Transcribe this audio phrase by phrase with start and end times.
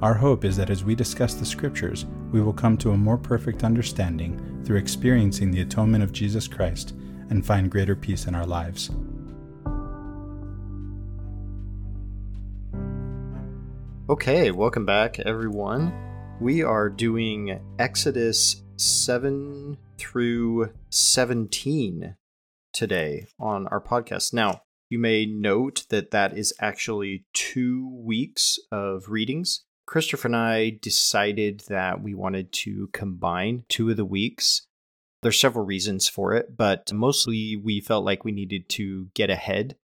[0.00, 3.18] Our hope is that as we discuss the Scriptures, we will come to a more
[3.18, 6.94] perfect understanding through experiencing the atonement of Jesus Christ
[7.30, 8.92] and find greater peace in our lives.
[14.08, 15.92] Okay, welcome back, everyone.
[16.40, 22.14] We are doing Exodus 7 through 17
[22.72, 24.32] today on our podcast.
[24.32, 29.64] Now, you may note that that is actually two weeks of readings.
[29.88, 34.66] Christopher and I decided that we wanted to combine two of the weeks.
[35.22, 39.76] There's several reasons for it, but mostly we felt like we needed to get ahead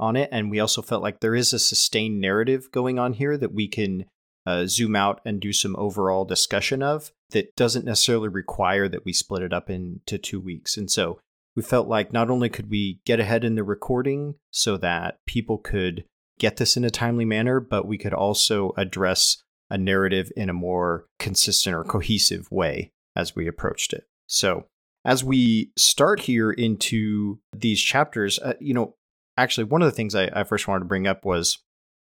[0.00, 0.28] on it.
[0.32, 3.68] And we also felt like there is a sustained narrative going on here that we
[3.68, 4.06] can
[4.44, 9.12] uh, zoom out and do some overall discussion of that doesn't necessarily require that we
[9.12, 10.76] split it up into two weeks.
[10.76, 11.20] And so
[11.54, 15.58] we felt like not only could we get ahead in the recording so that people
[15.58, 16.02] could
[16.40, 19.40] get this in a timely manner, but we could also address
[19.72, 24.04] a narrative in a more consistent or cohesive way as we approached it.
[24.26, 24.66] So,
[25.04, 28.94] as we start here into these chapters, uh, you know,
[29.36, 31.58] actually, one of the things I, I first wanted to bring up was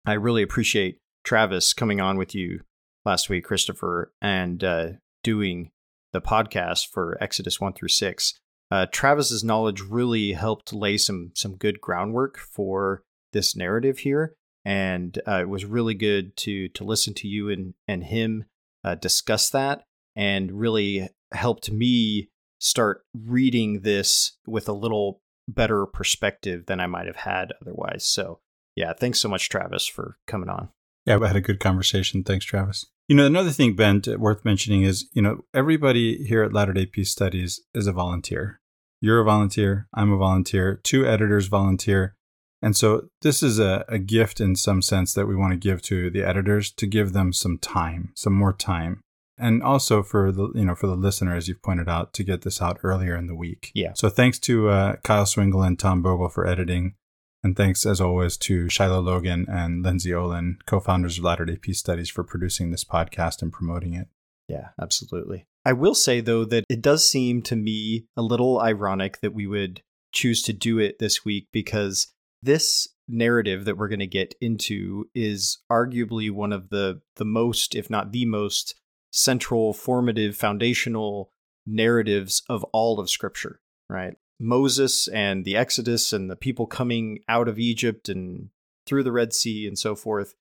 [0.06, 2.60] I really appreciate Travis coming on with you
[3.04, 4.88] last week, Christopher, and uh,
[5.22, 5.70] doing
[6.12, 8.40] the podcast for Exodus 1 through 6.
[8.70, 15.18] Uh, Travis's knowledge really helped lay some some good groundwork for this narrative here and
[15.26, 18.44] uh, it was really good to to listen to you and and him
[18.84, 19.84] uh, discuss that,
[20.16, 27.06] and really helped me start reading this with a little better perspective than I might
[27.06, 28.06] have had otherwise.
[28.06, 28.40] So,
[28.76, 30.68] yeah, thanks so much, Travis, for coming on.
[31.06, 32.22] Yeah, we had a good conversation.
[32.22, 32.86] Thanks, Travis.
[33.08, 36.86] You know, another thing, Ben, worth mentioning is, you know, everybody here at Latter day
[36.86, 38.60] Peace Studies is a volunteer.
[39.00, 39.88] You're a volunteer.
[39.94, 40.78] I'm a volunteer.
[40.84, 42.14] Two editors volunteer.
[42.62, 45.80] And so this is a, a gift in some sense that we want to give
[45.82, 49.00] to the editors to give them some time, some more time.
[49.38, 52.42] And also for the you know for the listener, as you've pointed out, to get
[52.42, 53.72] this out earlier in the week.
[53.74, 53.92] Yeah.
[53.94, 56.94] So thanks to uh, Kyle Swingle and Tom Bogle for editing,
[57.42, 61.78] and thanks as always to Shiloh Logan and Lindsay Olin, co-founders of Latter Day Peace
[61.78, 64.08] Studies, for producing this podcast and promoting it.
[64.46, 65.46] Yeah, absolutely.
[65.64, 69.46] I will say though that it does seem to me a little ironic that we
[69.46, 69.80] would
[70.12, 72.12] choose to do it this week because
[72.42, 77.74] this narrative that we're going to get into is arguably one of the the most
[77.74, 78.74] if not the most
[79.12, 81.30] central formative foundational
[81.66, 84.14] narratives of all of scripture right?
[84.38, 88.48] Moses and the exodus and the people coming out of egypt and
[88.86, 90.34] through the red sea and so forth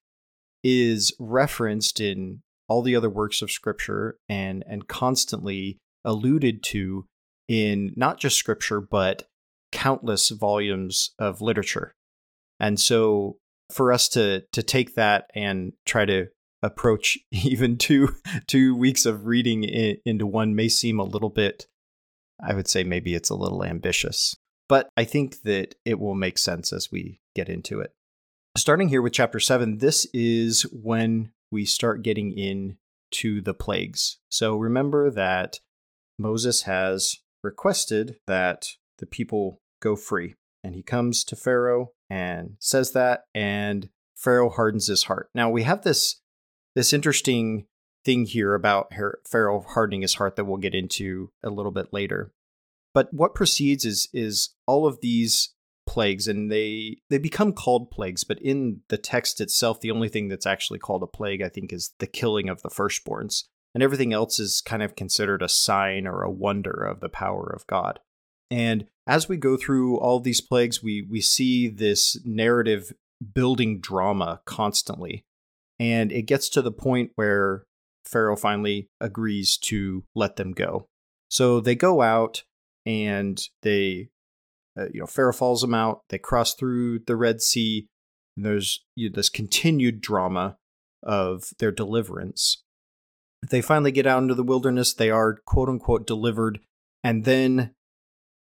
[0.62, 7.04] is referenced in all the other works of scripture and and constantly alluded to
[7.48, 9.28] in not just scripture but
[9.72, 11.94] countless volumes of literature.
[12.58, 13.38] And so
[13.70, 16.26] for us to to take that and try to
[16.62, 18.14] approach even two
[18.46, 21.66] two weeks of reading into one may seem a little bit
[22.42, 24.36] I would say maybe it's a little ambitious.
[24.68, 27.92] But I think that it will make sense as we get into it.
[28.56, 34.18] Starting here with chapter 7, this is when we start getting into the plagues.
[34.28, 35.60] So remember that
[36.18, 38.68] Moses has requested that
[39.00, 40.34] the people go free.
[40.62, 45.30] And he comes to Pharaoh and says that, and Pharaoh hardens his heart.
[45.34, 46.20] Now we have this
[46.74, 47.66] this interesting
[48.04, 48.92] thing here about
[49.26, 52.32] Pharaoh hardening his heart that we'll get into a little bit later.
[52.94, 55.54] But what precedes is is all of these
[55.86, 60.28] plagues and they they become called plagues but in the text itself the only thing
[60.28, 63.44] that's actually called a plague i think is the killing of the firstborns
[63.74, 67.52] and everything else is kind of considered a sign or a wonder of the power
[67.52, 67.98] of god
[68.50, 72.92] and as we go through all these plagues, we we see this narrative
[73.34, 75.24] building drama constantly.
[75.78, 77.64] And it gets to the point where
[78.04, 80.86] Pharaoh finally agrees to let them go.
[81.28, 82.42] So they go out
[82.84, 84.08] and they,
[84.78, 86.02] uh, you know, Pharaoh falls them out.
[86.08, 87.86] They cross through the Red Sea.
[88.36, 90.56] And there's you know, this continued drama
[91.02, 92.62] of their deliverance.
[93.48, 94.92] They finally get out into the wilderness.
[94.92, 96.60] They are quote unquote delivered.
[97.02, 97.74] And then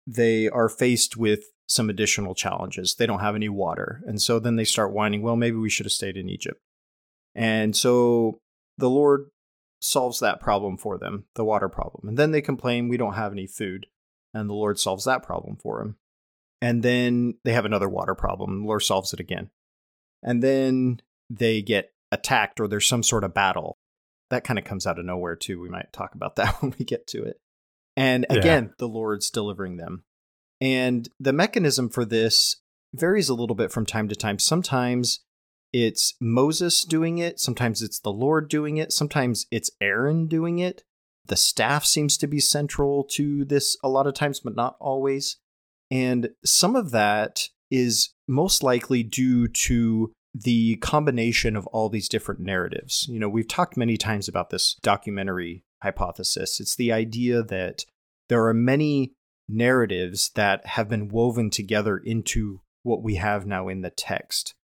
[0.06, 2.94] they are faced with some additional challenges.
[2.94, 4.02] They don't have any water.
[4.06, 6.60] And so then they start whining, well, maybe we should have stayed in Egypt.
[7.34, 8.40] And so
[8.78, 9.26] the Lord
[9.80, 12.08] solves that problem for them, the water problem.
[12.08, 13.86] And then they complain, we don't have any food.
[14.32, 15.96] And the Lord solves that problem for them.
[16.60, 18.62] And then they have another water problem.
[18.62, 19.50] The Lord solves it again.
[20.22, 23.76] And then they get attacked or there's some sort of battle.
[24.30, 25.60] That kind of comes out of nowhere, too.
[25.60, 27.40] We might talk about that when we get to it.
[27.96, 28.70] And again, yeah.
[28.78, 30.04] the Lord's delivering them.
[30.60, 32.56] And the mechanism for this
[32.94, 34.38] varies a little bit from time to time.
[34.38, 35.20] Sometimes
[35.72, 40.82] it's Moses doing it, sometimes it's the Lord doing it, sometimes it's Aaron doing it.
[41.26, 45.38] The staff seems to be central to this a lot of times, but not always.
[45.90, 52.40] And some of that is most likely due to the combination of all these different
[52.40, 53.06] narratives.
[53.08, 56.60] You know, we've talked many times about this documentary hypothesis.
[56.60, 57.84] It's the idea that
[58.28, 59.12] there are many
[59.48, 64.54] narratives that have been woven together into what we have now in the text.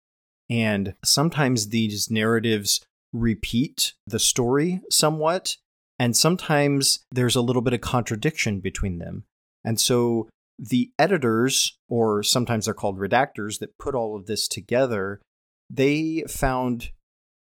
[0.49, 2.81] And sometimes these narratives
[3.13, 5.57] repeat the story somewhat,
[5.99, 9.23] and sometimes there's a little bit of contradiction between them.
[9.63, 10.27] And so
[10.59, 15.21] the editors, or sometimes they're called redactors, that put all of this together,
[15.69, 16.91] they found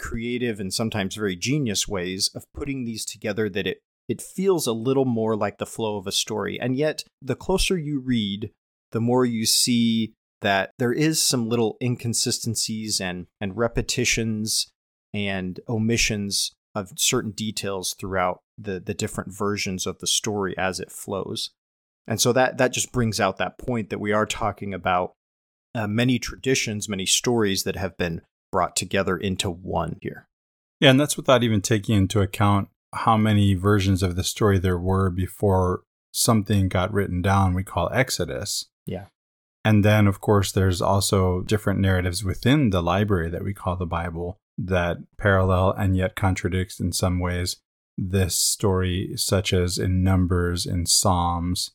[0.02, 3.78] creative and sometimes very genius ways of putting these together that it
[4.10, 6.60] it feels a little more like the flow of a story.
[6.60, 8.52] And yet, the closer you read,
[8.92, 14.68] the more you see that there is some little inconsistencies and, and repetitions
[15.14, 20.92] and omissions of certain details throughout the, the different versions of the story as it
[20.92, 21.52] flows.
[22.08, 25.14] And so that, that just brings out that point that we are talking about
[25.74, 28.22] uh, many traditions, many stories that have been
[28.52, 30.28] brought together into one here.
[30.80, 34.78] Yeah, and that's without even taking into account how many versions of the story there
[34.78, 38.66] were before something got written down we call Exodus.
[38.86, 39.06] Yeah.
[39.64, 43.86] And then, of course, there's also different narratives within the library that we call the
[43.86, 47.58] Bible that parallel and yet contradicts in some ways
[47.98, 51.72] this story, such as in Numbers, in Psalms,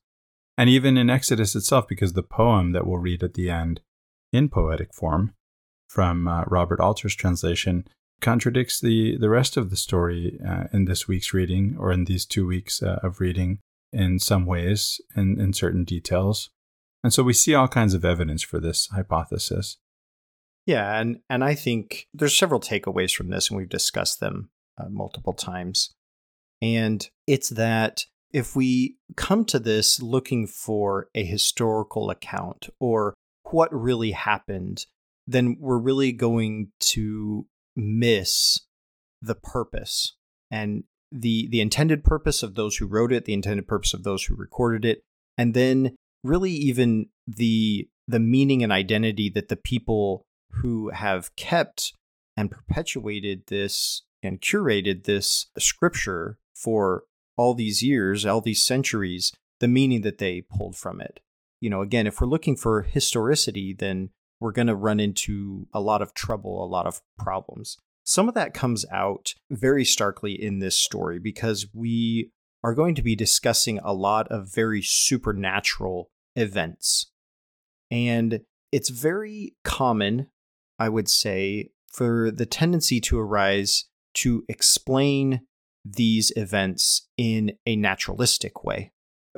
[0.59, 3.81] and even in Exodus itself, because the poem that we'll read at the end
[4.33, 5.35] in poetic form
[5.89, 7.87] from uh, Robert Alter's translation
[8.21, 12.25] contradicts the, the rest of the story uh, in this week's reading or in these
[12.25, 13.59] two weeks uh, of reading
[13.93, 16.51] in some ways and in certain details.
[17.05, 19.77] And so we see all kinds of evidence for this hypothesis.
[20.67, 24.89] Yeah, and and I think there's several takeaways from this, and we've discussed them uh,
[24.89, 25.95] multiple times.
[26.61, 33.73] And it's that if we come to this looking for a historical account or what
[33.73, 34.87] really happened,
[35.27, 38.61] then we're really going to miss
[39.21, 40.15] the purpose
[40.51, 44.25] and the the intended purpose of those who wrote it, the intended purpose of those
[44.25, 45.03] who recorded it,
[45.39, 50.25] and then really even the the meaning and identity that the people
[50.63, 51.93] who have kept
[52.37, 57.05] and perpetuated this and curated this scripture for
[57.37, 61.21] all these years, all these centuries, the meaning that they pulled from it.
[61.61, 65.81] You know, again, if we're looking for historicity, then we're going to run into a
[65.81, 67.79] lot of trouble, a lot of problems.
[68.05, 72.31] Some of that comes out very starkly in this story because we
[72.63, 77.11] are going to be discussing a lot of very supernatural events.
[77.91, 78.41] And
[78.73, 80.29] it's very common,
[80.79, 83.85] I would say, for the tendency to arise
[84.15, 85.43] to explain
[85.85, 88.93] these events in a naturalistic way.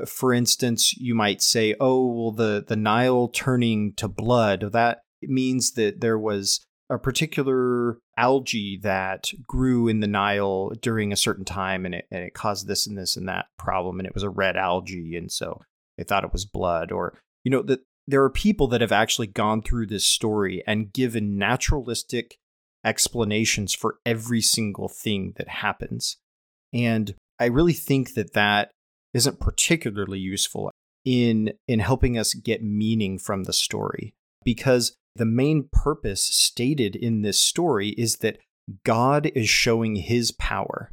[0.06, 5.72] For instance, you might say, oh, well, the, the Nile turning to blood, that means
[5.72, 11.84] that there was a particular algae that grew in the Nile during a certain time
[11.84, 13.98] and it, and it caused this and this and that problem.
[13.98, 15.16] And it was a red algae.
[15.16, 15.60] And so
[15.96, 16.90] they thought it was blood.
[16.92, 20.92] Or, you know, that there are people that have actually gone through this story and
[20.92, 22.36] given naturalistic
[22.84, 26.16] explanations for every single thing that happens.
[26.72, 28.70] And I really think that that
[29.14, 30.70] isn't particularly useful
[31.04, 37.22] in in helping us get meaning from the story because the main purpose stated in
[37.22, 38.38] this story is that
[38.84, 40.92] God is showing his power,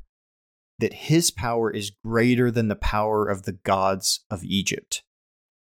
[0.80, 5.04] that his power is greater than the power of the gods of Egypt.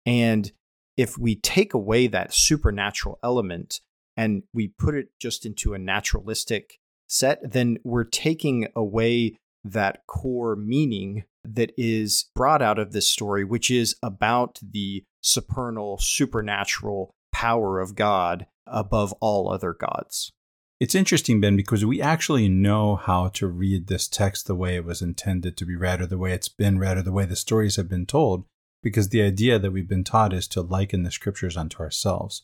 [0.05, 0.51] And
[0.97, 3.81] if we take away that supernatural element
[4.17, 10.55] and we put it just into a naturalistic set, then we're taking away that core
[10.55, 17.79] meaning that is brought out of this story, which is about the supernal, supernatural power
[17.79, 20.31] of God above all other gods.
[20.79, 24.83] It's interesting, Ben, because we actually know how to read this text the way it
[24.83, 27.35] was intended to be read, or the way it's been read, or the way the
[27.35, 28.43] stories have been told,
[28.83, 32.43] because the idea that we've been taught is to liken the scriptures unto ourselves.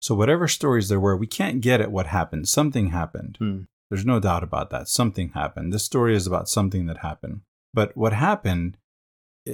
[0.00, 2.48] So, whatever stories there were, we can't get at what happened.
[2.48, 3.36] Something happened.
[3.38, 3.60] Hmm.
[3.90, 4.88] There's no doubt about that.
[4.88, 5.72] Something happened.
[5.72, 7.40] This story is about something that happened.
[7.78, 8.76] But what happened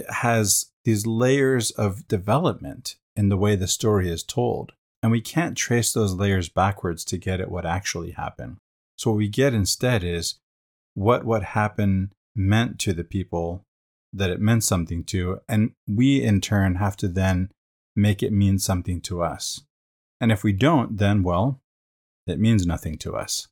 [0.09, 4.73] has these layers of development in the way the story is told.
[5.03, 8.57] And we can't trace those layers backwards to get at what actually happened.
[8.97, 10.37] So what we get instead is
[10.95, 13.67] what what happened meant to the people
[14.11, 15.41] that it meant something to.
[15.47, 17.51] And we in turn have to then
[17.95, 19.65] make it mean something to us.
[20.19, 21.61] And if we don't, then, well,
[22.27, 23.49] it means nothing to us.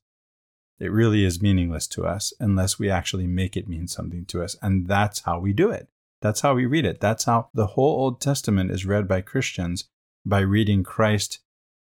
[0.79, 4.55] It really is meaningless to us unless we actually make it mean something to us.
[4.61, 5.87] And that's how we do it.
[6.21, 6.99] That's how we read it.
[6.99, 9.85] That's how the whole Old Testament is read by Christians
[10.25, 11.39] by reading Christ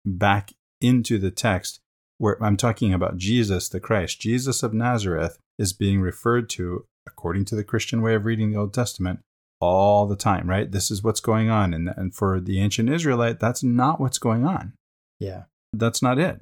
[0.05, 1.81] back into the text
[2.19, 4.21] where I'm talking about Jesus the Christ.
[4.21, 8.59] Jesus of Nazareth is being referred to, according to the Christian way of reading the
[8.59, 9.21] Old Testament,
[9.61, 10.71] all the time, right?
[10.71, 11.73] This is what's going on.
[11.73, 14.75] And, and for the ancient Israelite, that's not what's going on.
[15.19, 15.45] Yeah.
[15.73, 16.41] That's not it.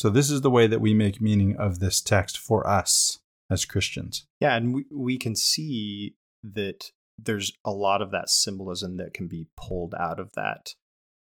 [0.00, 3.18] So, this is the way that we make meaning of this text for us
[3.50, 4.24] as Christians.
[4.40, 4.56] Yeah.
[4.56, 6.86] And we, we can see that
[7.18, 10.70] there's a lot of that symbolism that can be pulled out of that.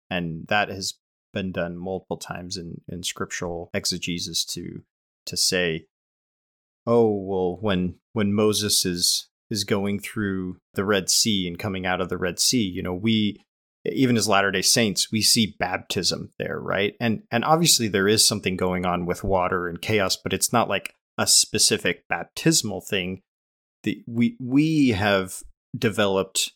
[0.10, 0.94] And that has
[1.34, 4.84] been done multiple times in, in scriptural exegesis to
[5.26, 5.88] to say,
[6.88, 12.00] oh well, when when Moses is is going through the Red Sea and coming out
[12.00, 13.42] of the Red Sea, you know, we
[13.94, 16.96] even as Latter-day Saints, we see baptism there, right?
[17.00, 20.70] And and obviously there is something going on with water and chaos, but it's not
[20.70, 23.22] like a specific baptismal thing.
[23.84, 25.42] The, we we have
[25.78, 26.52] developed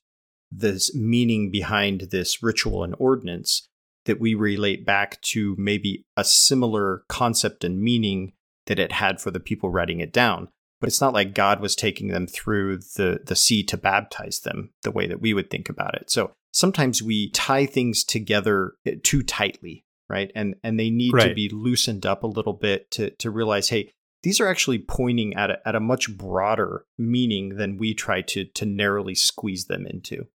[0.51, 3.67] this meaning behind this ritual and ordinance
[4.05, 8.33] that we relate back to maybe a similar concept and meaning
[8.65, 10.49] that it had for the people writing it down.
[10.81, 14.71] But it's not like God was taking them through the, the sea to baptize them
[14.83, 16.11] the way that we would think about it.
[16.11, 20.31] So sometimes we tie things together eh, too tightly, right?
[20.35, 21.29] And and they need right.
[21.29, 23.91] to be loosened up a little bit to to realize, hey,
[24.21, 28.45] these are actually pointing at a, at a much broader meaning than we try to
[28.45, 30.27] to narrowly squeeze them into.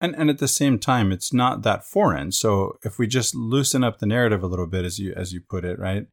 [0.00, 2.30] And and at the same time, it's not that foreign.
[2.30, 5.40] So if we just loosen up the narrative a little bit, as you as you
[5.40, 6.06] put it, right,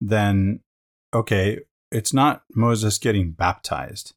[0.00, 0.60] then
[1.12, 4.14] okay, it's not Moses getting baptized.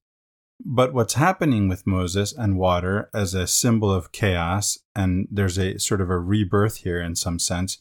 [0.65, 5.77] But what's happening with Moses and water as a symbol of chaos, and there's a
[5.77, 7.79] sort of a rebirth here in some sense,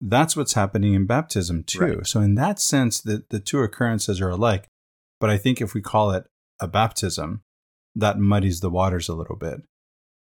[0.00, 1.80] that's what's happening in baptism too.
[1.80, 2.06] Right.
[2.06, 4.68] So, in that sense, the, the two occurrences are alike.
[5.20, 6.26] But I think if we call it
[6.60, 7.42] a baptism,
[7.94, 9.62] that muddies the waters a little bit.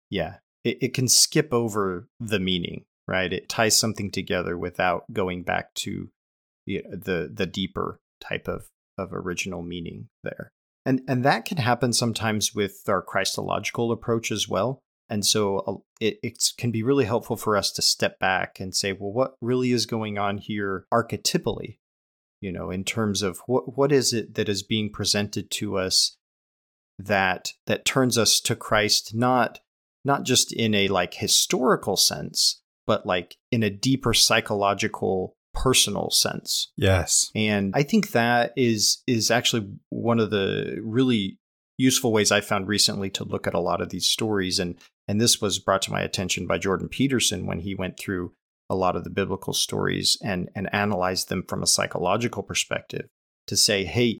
[0.10, 0.36] Yeah.
[0.64, 3.32] It, it can skip over the meaning, right?
[3.32, 6.10] It ties something together without going back to
[6.66, 10.52] the, the, the deeper type of, of original meaning there.
[10.88, 14.80] And, and that can happen sometimes with our Christological approach as well.
[15.10, 18.74] And so uh, it, it can be really helpful for us to step back and
[18.74, 21.80] say, well, what really is going on here archetypally?
[22.40, 26.16] You know, in terms of what what is it that is being presented to us
[26.98, 29.60] that that turns us to Christ not
[30.06, 36.72] not just in a like historical sense, but like in a deeper psychological personal sense.
[36.76, 37.32] Yes.
[37.36, 41.38] And I think that is is actually one of the really
[41.78, 44.76] useful ways I found recently to look at a lot of these stories and
[45.08, 48.34] and this was brought to my attention by Jordan Peterson when he went through
[48.70, 53.08] a lot of the biblical stories and and analyzed them from a psychological perspective
[53.48, 54.20] to say, hey,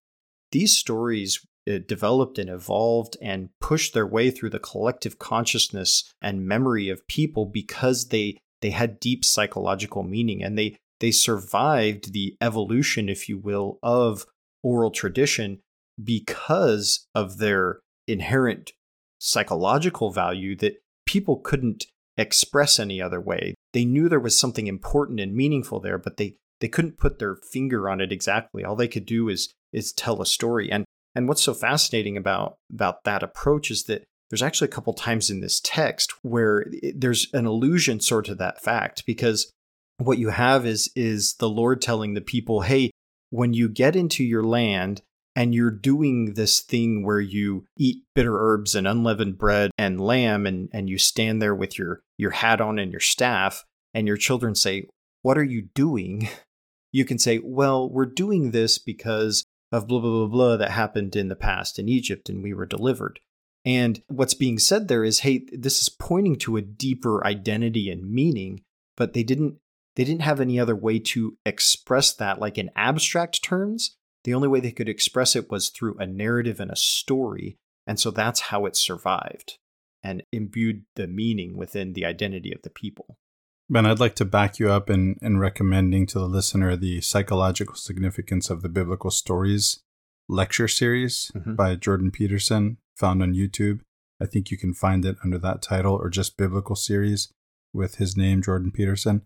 [0.52, 6.46] these stories uh, developed and evolved and pushed their way through the collective consciousness and
[6.46, 12.36] memory of people because they they had deep psychological meaning and they they survived the
[12.40, 14.26] evolution if you will of
[14.62, 15.60] oral tradition
[16.02, 18.72] because of their inherent
[19.18, 21.86] psychological value that people couldn't
[22.16, 23.54] express any other way.
[23.72, 27.36] They knew there was something important and meaningful there but they they couldn't put their
[27.36, 28.64] finger on it exactly.
[28.64, 30.70] All they could do is is tell a story.
[30.70, 34.92] And and what's so fascinating about about that approach is that there's actually a couple
[34.92, 39.50] times in this text where there's an allusion sort of that fact because
[39.98, 42.90] what you have is is the Lord telling the people, "Hey,
[43.30, 45.02] when you get into your land
[45.36, 50.46] and you're doing this thing where you eat bitter herbs and unleavened bread and lamb
[50.46, 53.64] and and you stand there with your your hat on and your staff
[53.94, 54.86] and your children say,
[55.22, 56.28] "What are you doing?"
[56.90, 61.14] You can say, "Well, we're doing this because of blah, blah, blah, blah that happened
[61.16, 63.20] in the past in Egypt and we were delivered.
[63.64, 68.10] And what's being said there is, hey, this is pointing to a deeper identity and
[68.10, 68.62] meaning,
[68.96, 69.58] but they didn't
[69.98, 73.96] they didn't have any other way to express that like in abstract terms.
[74.24, 77.56] The only way they could express it was through a narrative and a story.
[77.86, 79.58] And so that's how it survived
[80.02, 83.16] and imbued the meaning within the identity of the people.
[83.68, 87.74] Ben, I'd like to back you up in, in recommending to the listener the psychological
[87.74, 89.80] significance of the biblical stories
[90.28, 91.56] lecture series Mhm.
[91.56, 93.80] by Jordan Peterson, found on YouTube.
[94.20, 97.32] I think you can find it under that title or just biblical series
[97.72, 99.22] with his name, Jordan Peterson.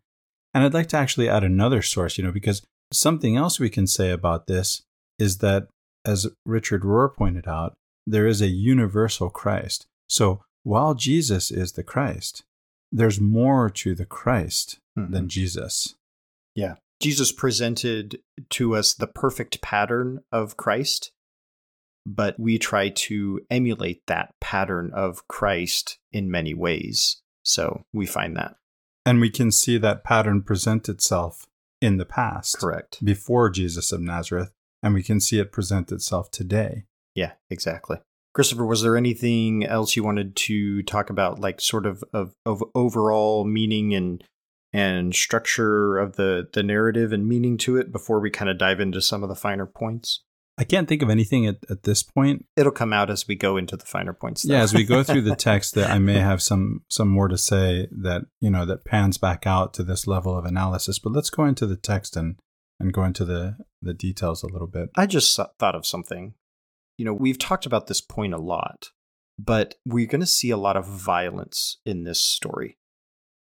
[0.55, 3.87] And I'd like to actually add another source, you know, because something else we can
[3.87, 4.83] say about this
[5.19, 5.69] is that,
[6.05, 7.75] as Richard Rohr pointed out,
[8.07, 9.87] there is a universal Christ.
[10.09, 12.43] So while Jesus is the Christ,
[12.91, 15.27] there's more to the Christ than mm-hmm.
[15.29, 15.95] Jesus.
[16.55, 16.75] Yeah.
[17.01, 21.11] Jesus presented to us the perfect pattern of Christ,
[22.07, 27.21] but we try to emulate that pattern of Christ in many ways.
[27.45, 28.57] So we find that
[29.05, 31.47] And we can see that pattern present itself
[31.81, 33.05] in the past, correct.
[33.05, 36.85] before Jesus of Nazareth, and we can see it present itself today.
[37.15, 37.99] Yeah, exactly.
[38.35, 42.63] Christopher, was there anything else you wanted to talk about, like sort of of, of
[42.75, 44.25] overall meaning and
[44.73, 48.81] and structure of the the narrative and meaning to it before we kind of dive
[48.81, 50.23] into some of the finer points?
[50.59, 52.45] I can't think of anything at, at this point.
[52.57, 54.43] It'll come out as we go into the finer points.
[54.43, 54.55] though.
[54.55, 57.39] Yeah, as we go through the text, that I may have some some more to
[57.39, 60.99] say that you know that pans back out to this level of analysis.
[60.99, 62.37] But let's go into the text and
[62.79, 64.91] and go into the the details a little bit.
[64.95, 66.35] I just thought of something.
[66.99, 68.91] You know, we've talked about this point a lot,
[69.39, 72.77] but we're going to see a lot of violence in this story.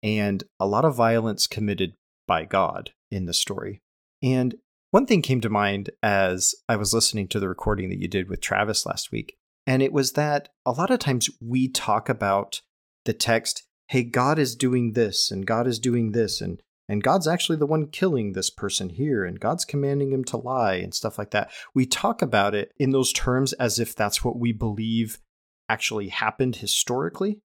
[0.02, 1.94] And a lot of violence committed
[2.26, 3.82] by God in the story.
[4.22, 4.56] And
[4.90, 8.28] one thing came to mind as I was listening to the recording that you did
[8.28, 9.36] with Travis last week.
[9.66, 12.62] And it was that a lot of times we talk about
[13.04, 17.26] the text, hey, God is doing this, and God is doing this, and and God's
[17.26, 21.18] actually the one killing this person here, and God's commanding him to lie and stuff
[21.18, 21.50] like that.
[21.74, 25.18] We talk about it in those terms as if that's what we believe
[25.68, 27.40] actually happened historically.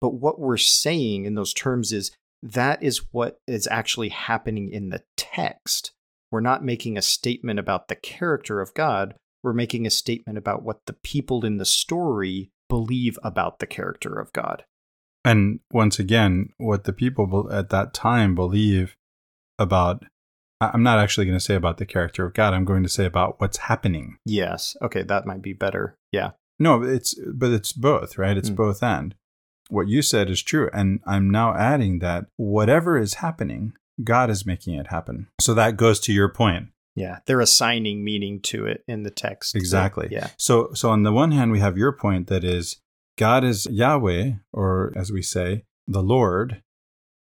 [0.00, 4.90] But what we're saying in those terms is that is what is actually happening in
[4.90, 5.93] the text.
[6.34, 9.14] We're not making a statement about the character of God.
[9.44, 14.18] We're making a statement about what the people in the story believe about the character
[14.18, 14.64] of God.
[15.24, 18.96] And once again, what the people at that time believe
[19.60, 20.06] about,
[20.60, 22.52] I'm not actually going to say about the character of God.
[22.52, 24.16] I'm going to say about what's happening.
[24.26, 24.76] Yes.
[24.82, 25.94] Okay, that might be better.
[26.10, 26.30] Yeah.
[26.58, 28.36] No, it's but it's both, right?
[28.36, 28.56] It's Mm.
[28.56, 29.14] both and.
[29.68, 34.46] What you said is true, and I'm now adding that whatever is happening, God is
[34.46, 35.28] making it happen.
[35.40, 36.68] So that goes to your point.
[36.96, 37.18] Yeah.
[37.26, 39.56] They're assigning meaning to it in the text.
[39.56, 40.08] Exactly.
[40.10, 40.28] Yeah.
[40.36, 42.80] So so on the one hand we have your point that is
[43.16, 46.62] God is Yahweh or as we say, the Lord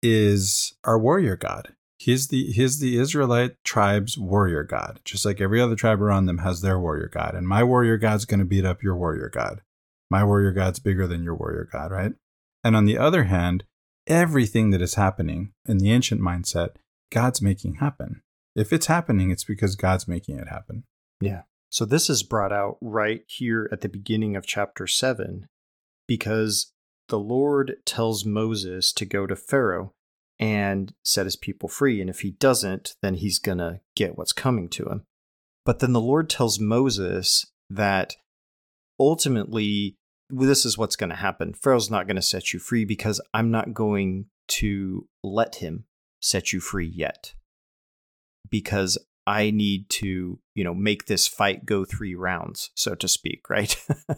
[0.02, 1.74] is our warrior God.
[1.98, 5.00] He's the he's the Israelite tribe's warrior God.
[5.04, 7.34] Just like every other tribe around them has their warrior God.
[7.34, 9.62] And my warrior God's going to beat up your warrior God.
[10.10, 12.12] My warrior God's bigger than your warrior God, right?
[12.62, 13.64] And on the other hand,
[14.06, 16.70] everything that is happening in the ancient mindset,
[17.10, 18.22] God's making happen.
[18.54, 20.84] If it's happening, it's because God's making it happen.
[21.20, 21.42] Yeah.
[21.70, 25.46] So this is brought out right here at the beginning of chapter 7
[26.06, 26.72] because
[27.08, 29.92] the Lord tells Moses to go to Pharaoh
[30.38, 32.00] and set his people free.
[32.00, 35.02] And if he doesn't, then he's going to get what's coming to him.
[35.64, 38.16] But then the Lord tells Moses that
[38.98, 39.96] ultimately,
[40.30, 41.54] this is what's going to happen.
[41.54, 45.84] Pharaoh's not going to set you free because I'm not going to let him
[46.20, 47.34] set you free yet.
[48.50, 53.48] Because I need to, you know, make this fight go three rounds, so to speak,
[53.48, 53.76] right?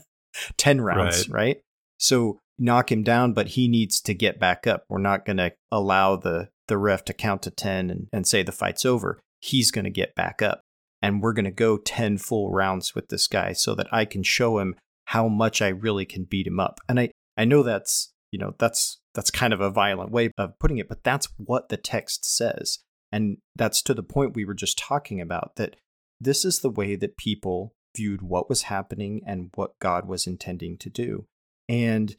[0.56, 1.60] 10 rounds, right.
[1.98, 4.84] So knock him down, but he needs to get back up.
[4.88, 8.42] We're not going to allow the, the ref to count to 10 and, and say
[8.42, 9.20] the fight's over.
[9.40, 10.60] He's going to get back up.
[11.02, 14.22] And we're going to go 10 full rounds with this guy so that I can
[14.22, 14.74] show him
[15.06, 16.80] how much I really can beat him up.
[16.88, 20.58] And I, I know that's, you know, that's that's kind of a violent way of
[20.58, 22.80] putting it, but that's what the text says.
[23.10, 25.76] And that's to the point we were just talking about that
[26.20, 30.76] this is the way that people viewed what was happening and what God was intending
[30.78, 31.26] to do.
[31.68, 32.16] And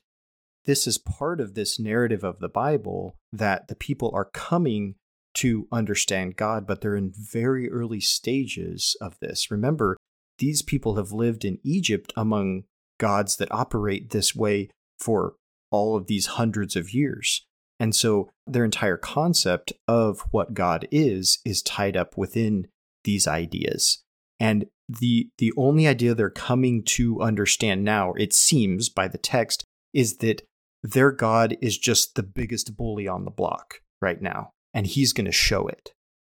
[0.66, 4.96] this is part of this narrative of the Bible that the people are coming
[5.36, 9.52] to understand God, but they're in very early stages of this.
[9.52, 9.98] Remember,
[10.40, 12.64] these people have lived in Egypt among
[12.98, 15.36] gods that operate this way for
[15.72, 17.46] all of these hundreds of years.
[17.80, 22.68] And so their entire concept of what God is is tied up within
[23.04, 24.04] these ideas.
[24.40, 29.64] And the the only idea they're coming to understand now, it seems by the text,
[29.94, 30.42] is that
[30.84, 35.26] their God is just the biggest bully on the block right now, and he's going
[35.26, 35.92] to show it.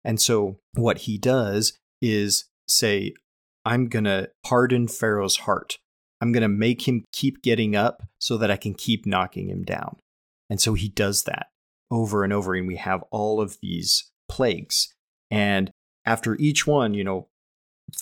[0.04, 3.12] And so what he does is say,
[3.64, 5.78] I'm going to harden Pharaoh's heart.
[6.20, 9.64] I'm going to make him keep getting up so that I can keep knocking him
[9.64, 9.96] down.
[10.50, 11.48] And so he does that.
[11.90, 14.92] over and over, and we have all of these plagues.
[15.30, 15.72] And
[16.04, 17.28] after each one, you know,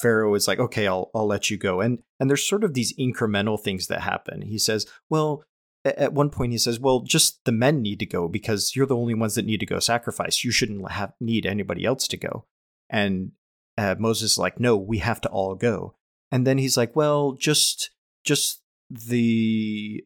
[0.00, 1.81] Pharaoh is like, okay, I'll I'll let you go.
[1.81, 4.42] And and there's sort of these incremental things that happen.
[4.42, 5.44] He says, well,
[5.85, 8.96] at one point he says, well, just the men need to go because you're the
[8.96, 10.42] only ones that need to go sacrifice.
[10.42, 12.44] You shouldn't have need anybody else to go.
[12.90, 13.33] And
[13.79, 15.94] uh, Moses is like, no, we have to all go.
[16.33, 17.90] And then he's like, well, just
[18.26, 18.60] just
[18.90, 20.04] the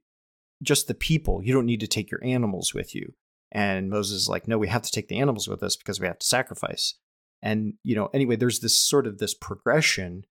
[0.62, 1.42] just the people.
[1.42, 3.14] You don't need to take your animals with you.
[3.50, 6.06] And Moses is like, no, we have to take the animals with us because we
[6.06, 6.94] have to sacrifice.
[7.42, 10.24] And, you know, anyway, there's this sort of this progression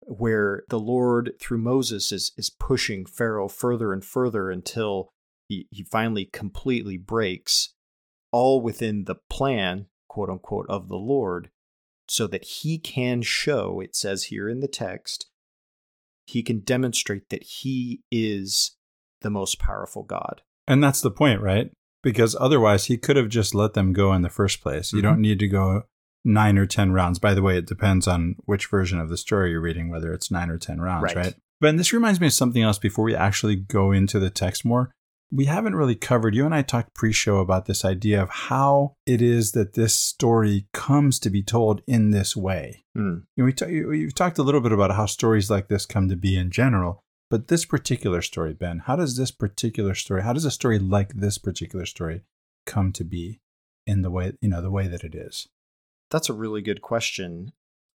[0.00, 5.10] where the Lord through Moses is is pushing Pharaoh further and further until
[5.48, 7.74] he, he finally completely breaks,
[8.32, 11.50] all within the plan, quote unquote, of the Lord,
[12.08, 15.26] so that he can show, it says here in the text,
[16.26, 18.76] he can demonstrate that he is
[19.20, 20.42] the most powerful God.
[20.66, 21.70] And that's the point, right?
[22.02, 24.92] Because otherwise he could have just let them go in the first place.
[24.92, 25.08] You mm-hmm.
[25.08, 25.82] don't need to go
[26.24, 27.18] nine or 10 rounds.
[27.18, 30.30] By the way, it depends on which version of the story you're reading, whether it's
[30.30, 31.16] nine or 10 rounds, right?
[31.16, 31.34] right?
[31.60, 34.90] But this reminds me of something else before we actually go into the text more.
[35.34, 38.94] We haven't really covered, you and I talked pre show about this idea of how
[39.04, 42.84] it is that this story comes to be told in this way.
[42.96, 43.24] Mm.
[43.36, 46.08] You know, we t- you've talked a little bit about how stories like this come
[46.08, 50.32] to be in general, but this particular story, Ben, how does this particular story, how
[50.32, 52.22] does a story like this particular story
[52.64, 53.40] come to be
[53.88, 55.48] in the way, you know, the way that it is?
[56.12, 57.50] That's a really good question.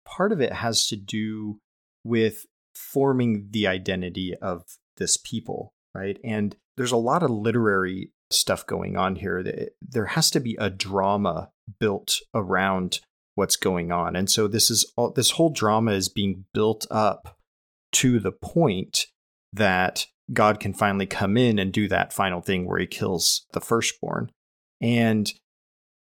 [0.06, 1.60] Part of it has to do
[2.02, 4.64] with forming the identity of
[4.96, 6.20] this people, right?
[6.24, 9.44] And there's a lot of literary stuff going on here.
[9.82, 13.00] There has to be a drama built around
[13.36, 14.16] what's going on.
[14.16, 17.38] And so this is all, this whole drama is being built up
[17.94, 19.08] to the point
[19.54, 23.62] that God can finally come in and do that final thing where he kills the
[23.62, 24.32] firstborn.
[24.82, 25.32] And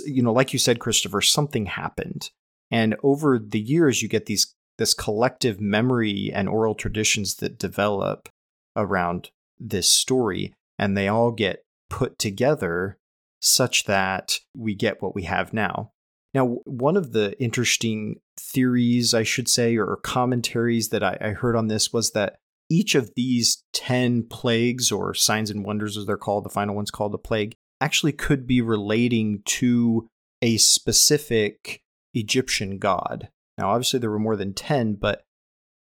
[0.05, 2.29] you know, like you said, Christopher, something happened.
[2.69, 8.29] And over the years, you get these this collective memory and oral traditions that develop
[8.75, 12.97] around this story, and they all get put together
[13.39, 15.91] such that we get what we have now.
[16.33, 21.55] Now, one of the interesting theories, I should say, or commentaries that I, I heard
[21.55, 22.37] on this was that
[22.69, 26.91] each of these 10 plagues or signs and wonders, as they're called, the final one's
[26.91, 30.07] called the plague, actually could be relating to
[30.41, 31.81] a specific
[32.13, 33.29] Egyptian god.
[33.57, 35.23] Now, obviously, there were more than 10, but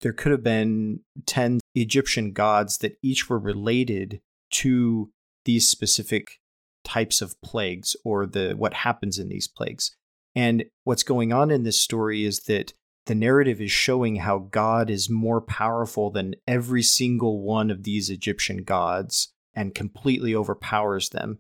[0.05, 5.11] there could have been 10 Egyptian gods that each were related to
[5.47, 6.39] these specific
[6.85, 9.97] types of plagues or the what happens in these plagues.
[10.35, 12.75] And what's going on in this story is that
[13.07, 18.11] the narrative is showing how God is more powerful than every single one of these
[18.11, 21.39] Egyptian gods and completely overpowers them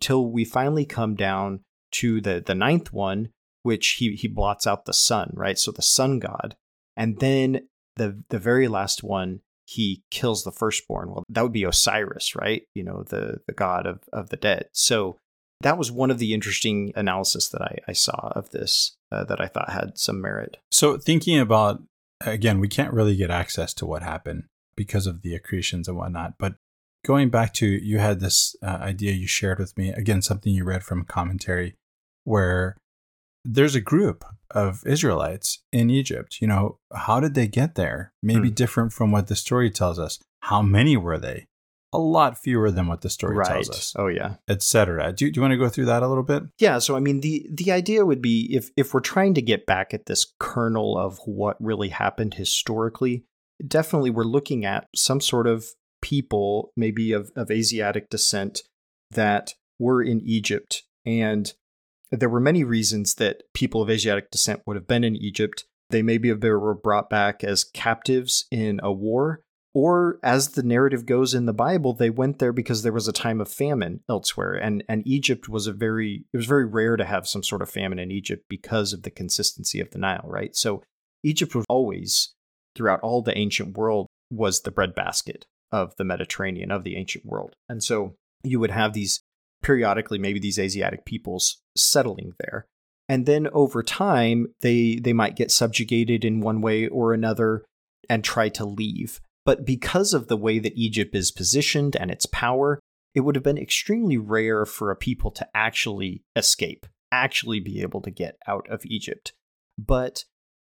[0.00, 1.60] till we finally come down
[1.92, 3.30] to the the ninth one,
[3.62, 5.58] which he he blots out the sun, right?
[5.58, 6.56] So the sun god,
[6.94, 11.10] and then the the very last one he kills the firstborn.
[11.10, 12.62] Well, that would be Osiris, right?
[12.74, 14.68] You know, the the god of of the dead.
[14.72, 15.18] So
[15.60, 19.40] that was one of the interesting analysis that I, I saw of this uh, that
[19.40, 20.58] I thought had some merit.
[20.70, 21.82] So thinking about
[22.20, 24.44] again, we can't really get access to what happened
[24.76, 26.54] because of the accretions and whatnot, but
[27.04, 30.64] going back to you had this uh, idea you shared with me again something you
[30.64, 31.74] read from a commentary
[32.24, 32.76] where
[33.44, 38.48] there's a group of israelites in egypt you know how did they get there maybe
[38.48, 38.54] hmm.
[38.54, 41.46] different from what the story tells us how many were they
[41.94, 43.46] a lot fewer than what the story right.
[43.46, 46.22] tells us oh yeah etc do, do you want to go through that a little
[46.22, 49.42] bit yeah so i mean the the idea would be if if we're trying to
[49.42, 53.24] get back at this kernel of what really happened historically
[53.66, 55.66] definitely we're looking at some sort of
[56.02, 58.62] people, maybe of, of Asiatic descent,
[59.10, 60.82] that were in Egypt.
[61.06, 61.52] And
[62.12, 65.64] there were many reasons that people of Asiatic descent would have been in Egypt.
[65.90, 69.40] They maybe they were brought back as captives in a war,
[69.74, 73.12] or as the narrative goes in the Bible, they went there because there was a
[73.12, 77.04] time of famine elsewhere, and and Egypt was a very it was very rare to
[77.04, 80.54] have some sort of famine in Egypt because of the consistency of the Nile, right?
[80.54, 80.82] So
[81.22, 82.34] Egypt was always
[82.74, 87.54] throughout all the ancient world was the breadbasket of the Mediterranean, of the ancient world.
[87.68, 89.22] And so you would have these
[89.62, 92.66] periodically, maybe these Asiatic peoples settling there.
[93.08, 97.64] And then over time, they, they might get subjugated in one way or another
[98.08, 99.20] and try to leave.
[99.44, 102.80] But because of the way that Egypt is positioned and its power,
[103.14, 108.00] it would have been extremely rare for a people to actually escape, actually be able
[108.02, 109.32] to get out of Egypt.
[109.76, 110.24] But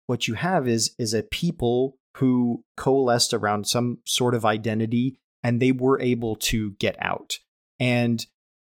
[0.07, 5.61] what you have is, is a people who coalesced around some sort of identity and
[5.61, 7.39] they were able to get out.
[7.79, 8.25] And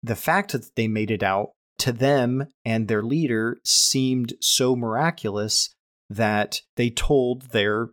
[0.02, 5.70] the fact that they made it out to them and their leader seemed so miraculous
[6.08, 7.90] that they told their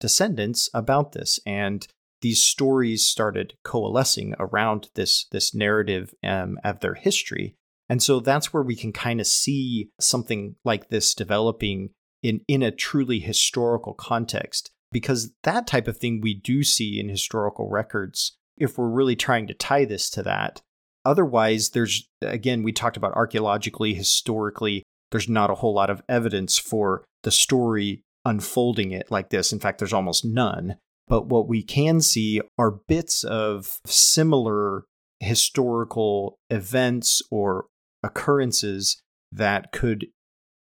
[0.00, 1.40] descendants about this.
[1.44, 1.86] And
[2.22, 7.54] these stories started coalescing around this this narrative um, of their history.
[7.88, 11.90] And so that's where we can kind of see something like this developing
[12.22, 14.70] in in a truly historical context.
[14.92, 19.46] Because that type of thing we do see in historical records if we're really trying
[19.48, 20.62] to tie this to that
[21.06, 26.58] otherwise there's again we talked about archaeologically historically there's not a whole lot of evidence
[26.58, 30.76] for the story unfolding it like this in fact there's almost none
[31.08, 34.84] but what we can see are bits of similar
[35.20, 37.66] historical events or
[38.02, 39.00] occurrences
[39.32, 40.06] that could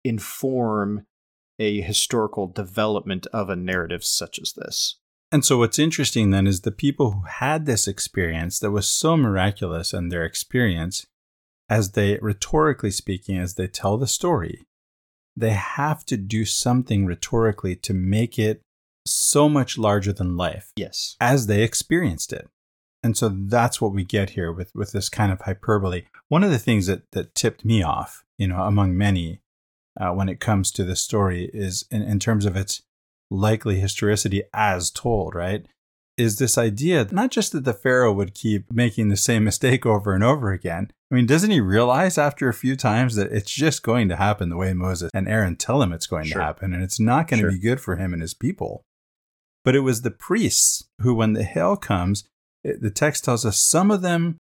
[0.04, 1.06] inform
[1.58, 4.98] a historical development of a narrative such as this.
[5.32, 9.16] And so, what's interesting then is the people who had this experience that was so
[9.16, 11.06] miraculous in their experience,
[11.68, 14.66] as they, rhetorically speaking, as they tell the story,
[15.36, 18.62] they have to do something rhetorically to make it
[19.06, 20.72] so much larger than life.
[20.76, 21.16] Yes.
[21.20, 22.48] As they experienced it.
[23.02, 26.02] And so that's what we get here with, with this kind of hyperbole.
[26.28, 29.40] One of the things that, that tipped me off, you know, among many
[29.98, 32.82] uh, when it comes to this story is in, in terms of its
[33.30, 35.66] likely historicity as told, right?
[36.16, 40.12] Is this idea not just that the Pharaoh would keep making the same mistake over
[40.12, 40.90] and over again.
[41.10, 44.50] I mean, doesn't he realize after a few times that it's just going to happen
[44.50, 46.38] the way Moses and Aaron tell him it's going sure.
[46.38, 47.50] to happen, and it's not going sure.
[47.50, 48.82] to be good for him and his people?
[49.64, 52.24] But it was the priests who, when the hail comes,
[52.62, 54.36] it, the text tells us some of them,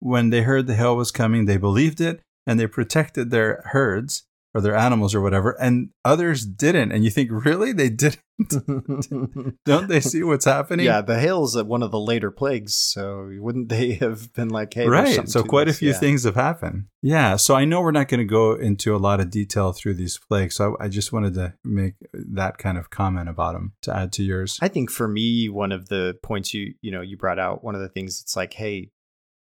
[0.00, 4.24] when they heard the hail was coming, they believed it and they protected their herds
[4.54, 6.92] or their animals or whatever, and others didn't.
[6.92, 7.72] And you think, really?
[7.72, 8.20] They didn't?
[9.64, 10.86] Don't they see what's happening?
[10.86, 12.74] Yeah, the hail's one of the later plagues.
[12.74, 15.28] So wouldn't they have been like, hey, right?
[15.28, 15.76] So quite this.
[15.76, 15.98] a few yeah.
[15.98, 16.84] things have happened.
[17.02, 17.36] Yeah.
[17.36, 20.18] So I know we're not going to go into a lot of detail through these
[20.18, 20.54] plagues.
[20.54, 24.12] So I, I just wanted to make that kind of comment about them to add
[24.12, 24.58] to yours.
[24.62, 27.74] I think for me, one of the points you you know you brought out, one
[27.74, 28.90] of the things it's like, hey,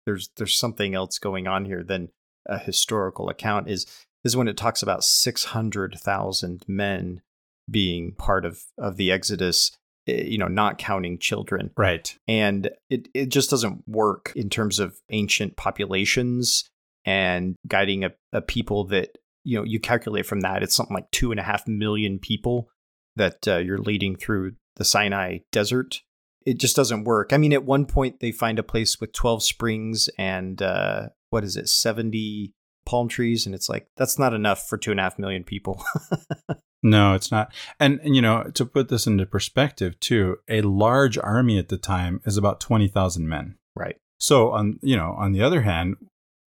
[0.04, 2.08] there's there's something else going on here than
[2.48, 3.86] a historical account is
[4.26, 7.22] is when it talks about 600,000 men
[7.70, 9.72] being part of, of the Exodus,
[10.06, 11.70] eh, you know, not counting children.
[11.76, 12.16] Right.
[12.28, 16.68] And it, it just doesn't work in terms of ancient populations
[17.04, 21.10] and guiding a, a people that, you know, you calculate from that, it's something like
[21.12, 22.68] two and a half million people
[23.14, 26.02] that uh, you're leading through the Sinai desert.
[26.44, 27.32] It just doesn't work.
[27.32, 31.44] I mean, at one point they find a place with 12 springs and uh, what
[31.44, 32.52] is it, 70
[32.86, 35.84] palm trees, and it's like that's not enough for two and a half million people.
[36.82, 37.52] no, it's not.
[37.78, 41.78] And, and you know, to put this into perspective, too, a large army at the
[41.78, 43.56] time is about twenty thousand men.
[43.74, 43.96] Right.
[44.18, 45.96] So on you know, on the other hand,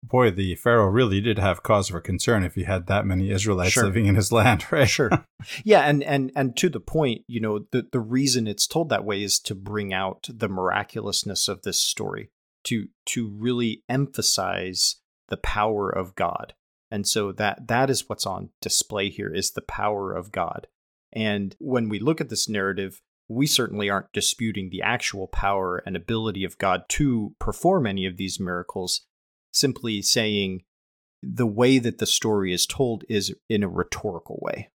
[0.03, 3.73] boy, the Pharaoh really did have cause for concern if he had that many Israelites
[3.73, 3.85] sure.
[3.85, 4.89] living in his land, right?
[4.89, 5.09] Sure.
[5.63, 9.05] Yeah, and and and to the point, you know, the the reason it's told that
[9.05, 12.29] way is to bring out the miraculousness of this story,
[12.65, 14.97] to to really emphasize
[15.29, 16.53] the power of God.
[16.89, 20.67] And so that that is what's on display here is the power of God.
[21.11, 25.95] And when we look at this narrative, we certainly aren't disputing the actual power and
[25.95, 29.05] ability of God to perform any of these miracles,
[29.51, 30.63] simply saying
[31.21, 34.69] the way that the story is told is in a rhetorical way.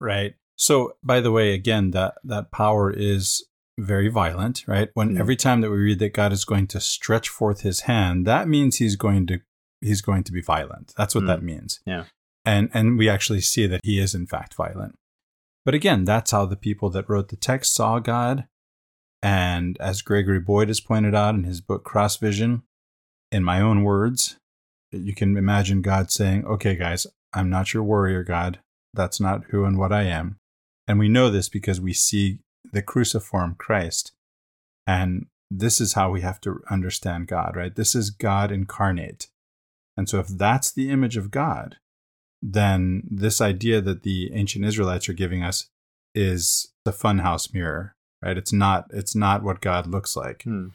[0.00, 0.34] Right.
[0.56, 3.46] So, by the way, again, that that power is
[3.78, 4.88] very violent, right?
[4.94, 5.20] When mm.
[5.20, 8.48] every time that we read that God is going to stretch forth his hand, that
[8.48, 9.40] means he's going to
[9.86, 10.92] he's going to be violent.
[10.96, 11.28] That's what mm.
[11.28, 11.80] that means.
[11.86, 12.04] Yeah.
[12.44, 14.96] And and we actually see that he is in fact violent.
[15.64, 18.46] But again, that's how the people that wrote the text saw God.
[19.22, 22.62] And as Gregory Boyd has pointed out in his book Cross Vision,
[23.32, 24.36] in my own words,
[24.92, 28.60] you can imagine God saying, Okay, guys, I'm not your warrior God.
[28.94, 30.38] That's not who and what I am.
[30.86, 32.38] And we know this because we see
[32.72, 34.12] the cruciform Christ.
[34.86, 37.74] And this is how we have to understand God, right?
[37.74, 39.28] This is God incarnate.
[39.96, 41.76] And so, if that's the image of God,
[42.42, 45.68] then this idea that the ancient Israelites are giving us
[46.14, 48.36] is the funhouse mirror, right?
[48.36, 48.86] It's not.
[48.90, 50.42] It's not what God looks like.
[50.42, 50.68] Hmm.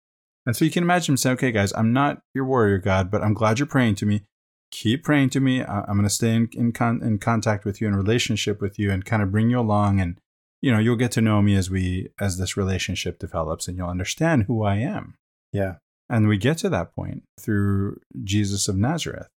[0.46, 3.22] And so you can imagine him saying, "Okay, guys, I'm not your warrior God, but
[3.22, 4.24] I'm glad you're praying to me.
[4.72, 5.64] Keep praying to me.
[5.64, 8.92] I'm going to stay in in, con- in contact with you, in relationship with you,
[8.92, 10.00] and kind of bring you along.
[10.00, 10.18] And
[10.62, 13.90] you know, you'll get to know me as we as this relationship develops, and you'll
[13.90, 15.16] understand who I am."
[15.54, 15.76] Yeah.
[16.12, 19.30] And we get to that point through Jesus of Nazareth,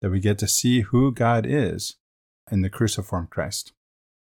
[0.00, 1.96] that we get to see who God is
[2.50, 3.72] in the cruciform Christ.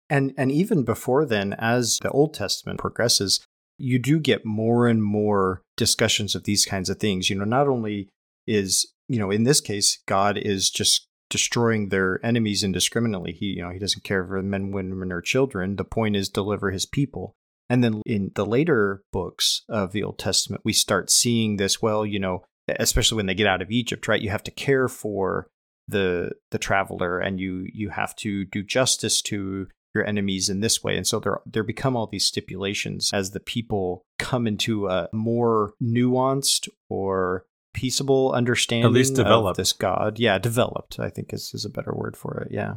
[0.09, 3.45] And, and even before then, as the Old Testament progresses,
[3.77, 7.29] you do get more and more discussions of these kinds of things.
[7.29, 8.07] You know, not only
[8.47, 13.33] is, you know, in this case, God is just destroying their enemies indiscriminately.
[13.33, 15.75] He, you know, he doesn't care for men, women, or children.
[15.75, 17.33] The point is deliver his people.
[17.71, 21.81] And then in the later books of the Old Testament, we start seeing this.
[21.81, 24.21] Well, you know, especially when they get out of Egypt, right?
[24.21, 25.47] You have to care for
[25.87, 30.83] the the traveler, and you you have to do justice to your enemies in this
[30.83, 30.97] way.
[30.97, 35.73] And so there there become all these stipulations as the people come into a more
[35.81, 39.51] nuanced or peaceable understanding At least developed.
[39.51, 40.19] of this god.
[40.19, 42.49] Yeah, developed, I think is, is a better word for it.
[42.51, 42.75] Yeah.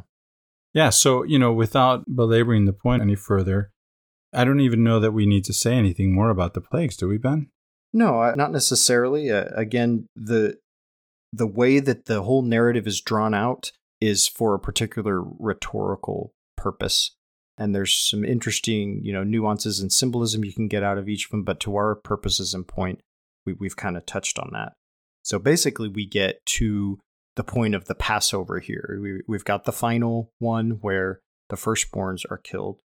[0.73, 3.71] Yeah, so, you know, without belaboring the point any further,
[4.35, 7.09] I don't even know that we need to say anything more about the plagues, do
[7.09, 7.51] we, Ben?
[7.93, 9.31] No, not necessarily.
[9.31, 10.59] Uh, again, the
[11.33, 17.17] the way that the whole narrative is drawn out is for a particular rhetorical purpose.
[17.59, 21.27] And there's some interesting, you know, nuances and symbolism you can get out of each
[21.27, 23.01] of them, but to our purposes and point,
[23.47, 24.73] we, we've kind of touched on that.
[25.23, 26.99] So basically, we get to
[27.37, 28.99] the point of the Passover here.
[29.01, 32.81] We, we've got the final one where the firstborns are killed.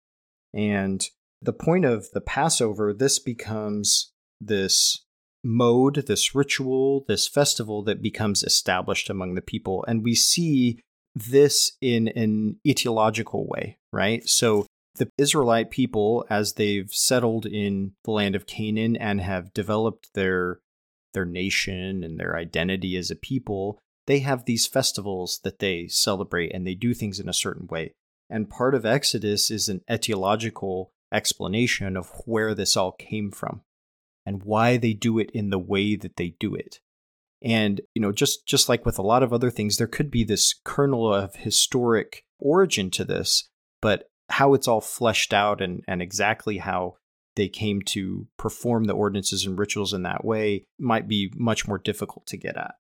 [0.55, 1.07] And
[1.41, 5.05] the point of the Passover, this becomes this
[5.45, 9.85] mode, this ritual, this festival that becomes established among the people.
[9.87, 10.81] And we see
[11.15, 14.27] this in an etiological way, right?
[14.29, 20.11] So the Israelite people, as they've settled in the land of Canaan and have developed
[20.15, 20.61] their
[21.15, 26.53] their nation and their identity as a people, they have these festivals that they celebrate
[26.53, 27.93] and they do things in a certain way.
[28.29, 33.63] And part of Exodus is an etiological explanation of where this all came from
[34.27, 36.81] and why they do it in the way that they do it.
[37.43, 40.25] And, you know, just just like with a lot of other things, there could be
[40.25, 43.49] this kernel of historic origin to this,
[43.81, 46.97] but how it's all fleshed out and, and exactly how
[47.37, 51.79] they came to perform the ordinances and rituals in that way might be much more
[51.79, 52.75] difficult to get at.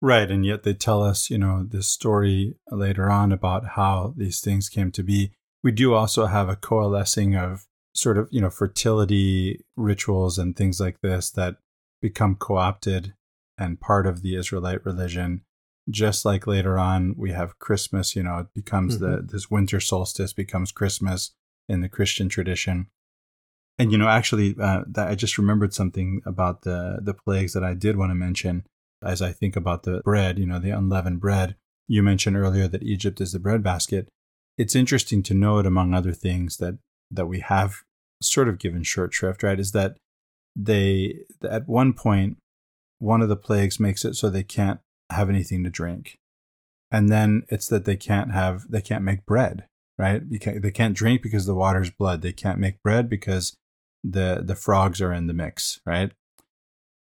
[0.00, 0.28] Right.
[0.28, 4.68] And yet they tell us, you know, this story later on about how these things
[4.68, 5.32] came to be.
[5.62, 10.80] We do also have a coalescing of sort of, you know, fertility rituals and things
[10.80, 11.56] like this that
[12.00, 13.14] become co opted
[13.58, 15.42] and part of the Israelite religion.
[15.90, 19.04] Just like later on, we have Christmas, you know, it becomes mm-hmm.
[19.04, 21.32] the, this winter solstice becomes Christmas
[21.68, 22.86] in the Christian tradition.
[23.78, 27.64] And, you know, actually, uh, that I just remembered something about the, the plagues that
[27.64, 28.64] I did want to mention
[29.02, 31.56] as I think about the bread, you know, the unleavened bread.
[31.88, 34.08] You mentioned earlier that Egypt is the breadbasket.
[34.62, 36.78] It's interesting to note, among other things, that
[37.10, 37.82] that we have
[38.22, 39.96] sort of given short shrift, right, is that
[40.54, 42.36] they at one point
[43.00, 44.78] one of the plagues makes it so they can't
[45.10, 46.16] have anything to drink.
[46.92, 49.66] And then it's that they can't have they can't make bread,
[49.98, 50.22] right?
[50.30, 52.22] They can't drink because the water's blood.
[52.22, 53.56] They can't make bread because
[54.04, 56.12] the the frogs are in the mix, right?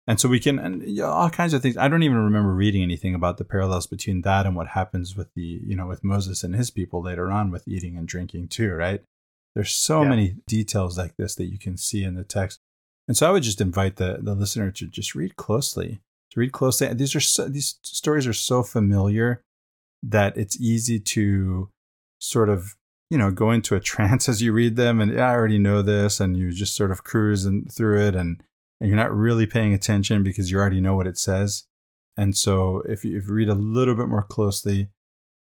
[0.06, 1.76] And so we can and you know, all kinds of things.
[1.76, 5.32] I don't even remember reading anything about the parallels between that and what happens with
[5.34, 8.72] the you know with Moses and his people later on with eating and drinking too,
[8.72, 9.02] right?
[9.54, 10.08] There's so yeah.
[10.08, 12.60] many details like this that you can see in the text.
[13.06, 16.52] And so I would just invite the, the listener to just read closely, to read
[16.52, 16.92] closely.
[16.94, 19.42] These are so, these stories are so familiar
[20.02, 21.70] that it's easy to
[22.18, 22.76] sort of
[23.10, 25.82] you know go into a trance as you read them, and yeah, I already know
[25.82, 28.42] this, and you just sort of cruise and through it, and
[28.84, 31.64] and you're not really paying attention because you already know what it says.
[32.18, 34.90] And so if you, if you read a little bit more closely,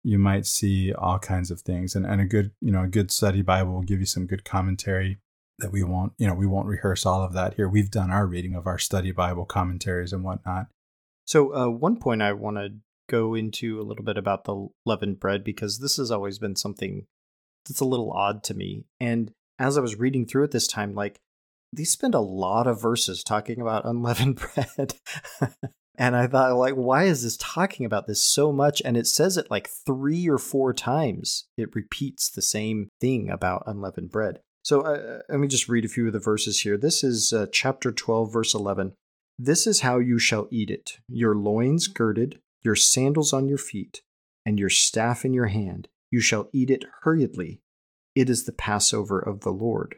[0.04, 1.96] you might see all kinds of things.
[1.96, 4.44] And, and a good, you know, a good study Bible will give you some good
[4.44, 5.18] commentary
[5.58, 7.68] that we won't, you know, we won't rehearse all of that here.
[7.68, 10.68] We've done our reading of our study Bible commentaries and whatnot.
[11.24, 12.74] So, uh, one point I want to
[13.08, 17.06] go into a little bit about the leavened bread because this has always been something
[17.66, 18.84] that's a little odd to me.
[19.00, 21.18] And as I was reading through it this time, like
[21.76, 24.94] they spend a lot of verses talking about unleavened bread.
[25.96, 28.80] and I thought, like, why is this talking about this so much?
[28.84, 31.46] And it says it like three or four times.
[31.56, 34.40] It repeats the same thing about unleavened bread.
[34.62, 36.78] So uh, let me just read a few of the verses here.
[36.78, 38.94] This is uh, chapter 12, verse 11.
[39.38, 44.00] This is how you shall eat it your loins girded, your sandals on your feet,
[44.46, 45.88] and your staff in your hand.
[46.10, 47.60] You shall eat it hurriedly.
[48.14, 49.96] It is the Passover of the Lord.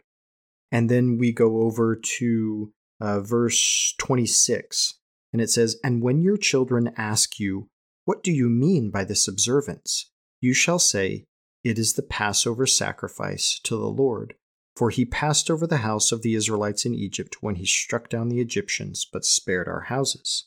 [0.73, 4.99] And then we go over to uh, verse 26,
[5.33, 7.69] and it says, And when your children ask you,
[8.05, 10.11] What do you mean by this observance?
[10.41, 11.25] You shall say,
[11.63, 14.35] It is the Passover sacrifice to the Lord
[14.77, 18.29] for he passed over the house of the Israelites in Egypt when he struck down
[18.29, 20.47] the Egyptians, but spared our houses.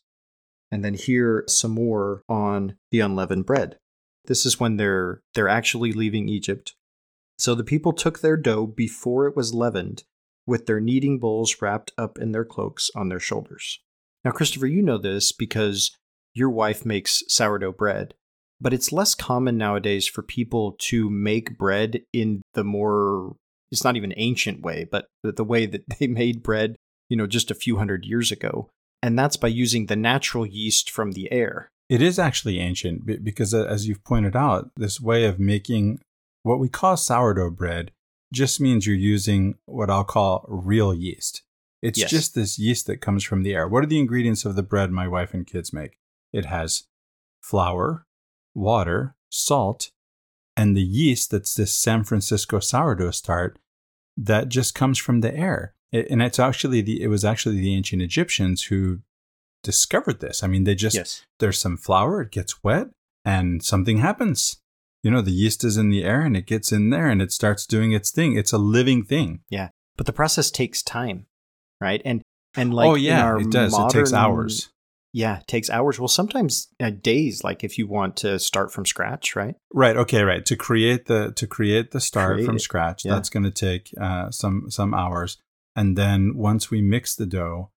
[0.72, 3.80] And then here some more on the unleavened bread.
[4.26, 6.76] This is when they're they're actually leaving Egypt.
[7.40, 10.04] So the people took their dough before it was leavened,
[10.50, 13.80] with their kneading bowls wrapped up in their cloaks on their shoulders.
[14.26, 15.96] Now, Christopher, you know this because
[16.34, 18.16] your wife makes sourdough bread.
[18.62, 23.38] but it's less common nowadays for people to make bread in the more
[23.72, 26.76] it's not even ancient way, but the way that they made bread,
[27.08, 28.70] you know, just a few hundred years ago.
[29.02, 31.70] And that's by using the natural yeast from the air.
[31.88, 36.00] It is actually ancient because, uh, as you've pointed out, this way of making
[36.44, 37.92] what we call sourdough bread
[38.34, 41.44] just means you're using what I'll call real yeast.
[41.82, 42.10] It's yes.
[42.10, 43.68] just this yeast that comes from the air.
[43.68, 45.98] What are the ingredients of the bread my wife and kids make?
[46.34, 46.84] It has
[47.42, 48.06] flour,
[48.54, 49.92] water, salt,
[50.58, 53.58] and the yeast that's this San Francisco sourdough start
[54.18, 55.74] that just comes from the air.
[55.92, 59.00] It, and it's actually the it was actually the ancient Egyptians who
[59.64, 60.44] discovered this.
[60.44, 61.24] I mean, they just yes.
[61.40, 62.88] there's some flour, it gets wet,
[63.24, 64.58] and something happens.
[65.04, 67.32] You know, the yeast is in the air and it gets in there and it
[67.32, 68.38] starts doing its thing.
[68.38, 69.42] It's a living thing.
[69.50, 69.70] Yeah.
[69.98, 71.26] But the process takes time,
[71.82, 72.02] right?
[72.06, 72.22] And
[72.56, 73.72] and like oh yeah, it does.
[73.72, 74.70] Modern, it takes hours.
[75.12, 76.00] Yeah, it takes hours.
[76.00, 77.44] Well, sometimes uh, days.
[77.44, 79.56] Like if you want to start from scratch, right?
[79.74, 79.98] Right.
[79.98, 80.24] Okay.
[80.24, 80.46] Right.
[80.46, 82.62] To create the to create the start create from it.
[82.62, 83.14] scratch, yeah.
[83.14, 85.38] that's going to take uh, some some hours.
[85.76, 87.72] And then once we mix the dough,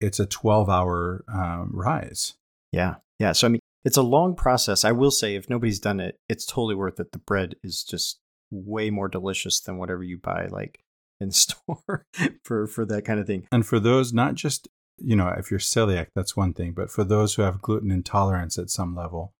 [0.00, 2.34] it's a twelve hour um, rise.
[2.72, 2.96] Yeah.
[3.18, 3.32] Yeah.
[3.32, 4.84] So I mean, it's a long process.
[4.84, 7.12] I will say, if nobody's done it, it's totally worth it.
[7.12, 8.20] The bread is just
[8.50, 10.80] way more delicious than whatever you buy, like
[11.20, 12.06] in store
[12.44, 13.46] for for that kind of thing.
[13.52, 14.68] And for those not just
[15.00, 16.72] you know, if you're celiac, that's one thing.
[16.72, 19.32] But for those who have gluten intolerance at some level,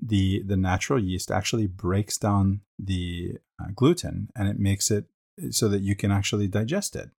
[0.00, 5.06] the the natural yeast actually breaks down the uh, gluten and it makes it
[5.50, 7.10] so that you can actually digest it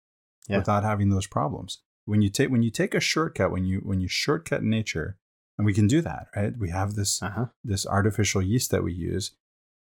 [0.47, 0.57] yeah.
[0.57, 1.79] without having those problems.
[2.05, 5.17] When you take when you take a shortcut, when you when you shortcut nature,
[5.59, 6.57] and we can do that, right?
[6.57, 7.47] We have this uh-huh.
[7.63, 9.31] this artificial yeast that we use,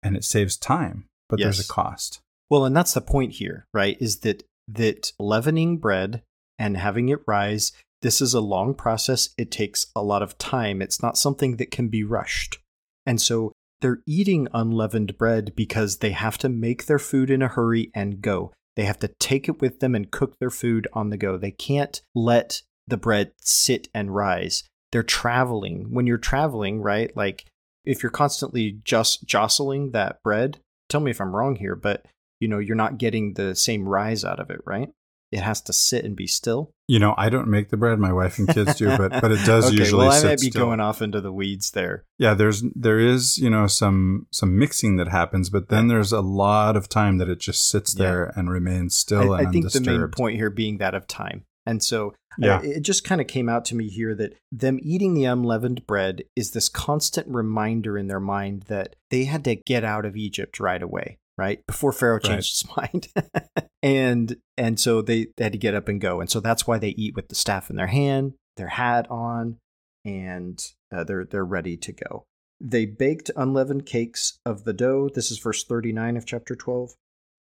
[0.03, 1.45] and it saves time, but yes.
[1.45, 2.19] there's a cost.
[2.49, 3.95] Well, and that's the point here, right?
[4.01, 6.23] Is that that leavening bread
[6.59, 7.71] and having it rise
[8.01, 9.30] this is a long process.
[9.38, 10.82] It takes a lot of time.
[10.82, 12.59] It's not something that can be rushed.
[13.05, 17.47] And so they're eating unleavened bread because they have to make their food in a
[17.47, 18.53] hurry and go.
[18.75, 21.38] They have to take it with them and cook their food on the go.
[21.38, 24.63] They can't let the bread sit and rise.
[24.92, 25.88] They're traveling.
[25.92, 27.16] When you're traveling, right?
[27.16, 27.46] Like
[27.86, 30.60] if you're constantly just jostling that bread,
[30.90, 32.06] tell me if I'm wrong here, but
[32.40, 34.90] you know, you're not getting the same rise out of it, right?
[35.32, 36.72] it has to sit and be still.
[36.88, 39.46] You know, I don't make the bread; my wife and kids do, but but it
[39.46, 40.08] does okay, usually.
[40.08, 40.66] Well, I might be still.
[40.66, 42.06] going off into the weeds there.
[42.18, 45.96] Yeah, there's there is you know some some mixing that happens, but then yeah.
[45.96, 48.40] there's a lot of time that it just sits there yeah.
[48.40, 49.86] and remains still I, and I think undisturbed.
[49.86, 52.61] the main point here being that of time, and so yeah.
[52.63, 56.24] it just kind of came out to me here that them eating the unleavened bread
[56.36, 60.59] is this constant reminder in their mind that they had to get out of Egypt
[60.59, 61.63] right away right?
[61.68, 62.89] Before pharaoh changed right.
[62.91, 63.68] his mind.
[63.84, 66.20] And and so they, they had to get up and go.
[66.20, 69.57] And so that's why they eat with the staff in their hand their hat on
[70.03, 70.59] and
[70.93, 72.26] uh, they're they're ready to go.
[72.59, 75.09] They baked unleavened cakes of the dough.
[75.13, 76.95] This is verse 39 of chapter 12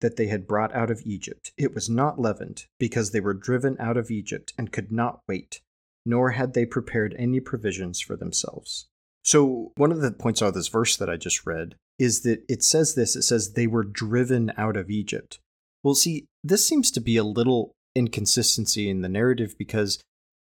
[0.05, 3.75] that they had brought out of Egypt it was not leavened because they were driven
[3.79, 5.61] out of Egypt and could not wait
[6.05, 8.87] nor had they prepared any provisions for themselves
[9.25, 12.43] so one of the points out of this verse that I just read is that
[12.47, 15.39] it says this it says they were driven out of Egypt.
[15.83, 19.99] Well, see, this seems to be a little inconsistency in the narrative because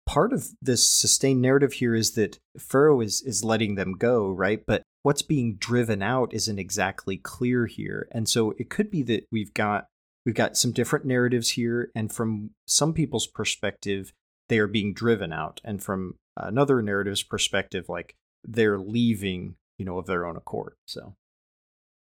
[0.06, 4.64] part of this sustained narrative here is that Pharaoh is is letting them go, right?
[4.66, 8.08] But what's being driven out isn't exactly clear here.
[8.12, 9.88] And so it could be that we've got
[10.26, 14.14] we've got some different narratives here and from some people's perspective
[14.50, 19.98] they are being driven out and from another narrative's perspective like they're leaving, you know,
[19.98, 20.74] of their own accord.
[20.86, 21.16] So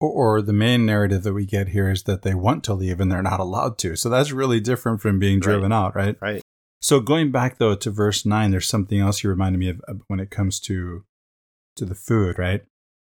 [0.02, 3.12] or, the main narrative that we get here is that they want to leave and
[3.12, 3.96] they're not allowed to.
[3.96, 5.78] So that's really different from being driven right.
[5.78, 6.18] out, right?
[6.20, 6.42] Right.
[6.82, 9.94] So going back though to verse nine, there's something else you reminded me of uh,
[10.08, 11.06] when it comes to
[11.76, 12.64] to the food, right?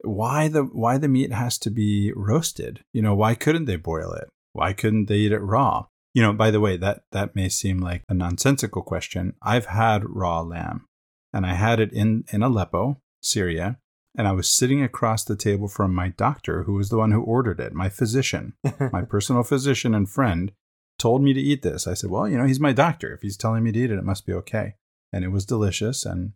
[0.04, 2.84] Why the why the meat has to be roasted?
[2.94, 4.30] You know, why couldn't they boil it?
[4.54, 5.86] Why couldn't they eat it raw?
[6.14, 9.34] You know, by the way, that that may seem like a nonsensical question.
[9.42, 10.86] I've had raw lamb,
[11.34, 13.78] and I had it in in Aleppo, Syria,
[14.18, 17.22] and I was sitting across the table from my doctor, who was the one who
[17.22, 18.54] ordered it, my physician,
[18.92, 20.52] my personal physician and friend,
[20.98, 21.88] told me to eat this.
[21.88, 23.14] I said, "Well, you know, he's my doctor.
[23.14, 24.76] If he's telling me to eat it, it must be okay."
[25.14, 26.34] And it was delicious, and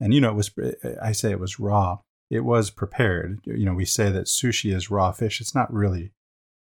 [0.00, 0.50] and you know, it was.
[1.02, 1.98] I say it was raw.
[2.30, 3.40] It was prepared.
[3.44, 5.40] You know, we say that sushi is raw fish.
[5.40, 6.12] It's not really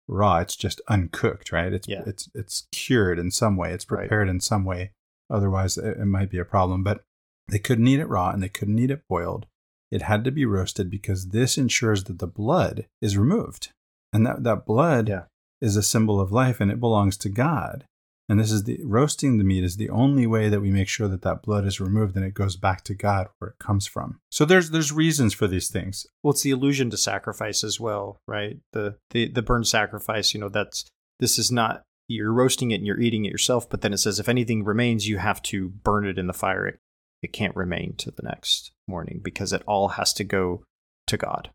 [0.08, 0.38] raw.
[0.40, 1.74] It's just uncooked, right?
[1.74, 2.04] It's yeah.
[2.06, 3.74] it's it's cured in some way.
[3.74, 4.34] It's prepared right.
[4.34, 4.92] in some way.
[5.30, 6.84] Otherwise, it, it might be a problem.
[6.84, 7.02] But
[7.50, 9.46] they couldn't eat it raw, and they couldn't eat it boiled
[9.92, 13.70] it had to be roasted because this ensures that the blood is removed.
[14.12, 15.24] And that, that blood yeah.
[15.62, 17.86] is a symbol of life and it belongs to God.
[18.30, 21.08] And this is the roasting the meat is the only way that we make sure
[21.08, 24.20] that that blood is removed and it goes back to God where it comes from.
[24.32, 26.06] So there's there's reasons for these things.
[26.22, 28.58] Well, it's the allusion to sacrifice as well, right?
[28.74, 30.86] The the the burnt sacrifice, you know, that's
[31.20, 34.20] this is not you're roasting it and you're eating it yourself, but then it says
[34.20, 36.68] if anything remains, you have to burn it in the fire.
[36.68, 36.80] It,
[37.22, 40.64] it can't remain to the next morning because it all has to go
[41.08, 41.50] to God.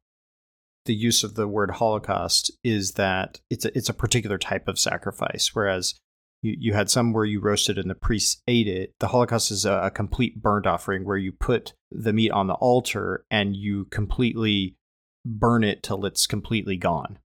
[0.85, 4.79] The use of the word Holocaust is that it's a, it's a particular type of
[4.79, 5.95] sacrifice, whereas
[6.43, 8.93] you, you had some where you roasted and the priests ate it.
[9.01, 12.55] The Holocaust is a, a complete burnt offering where you put the meat on the
[12.55, 14.77] altar and you completely
[15.25, 17.19] burn it till it's completely gone,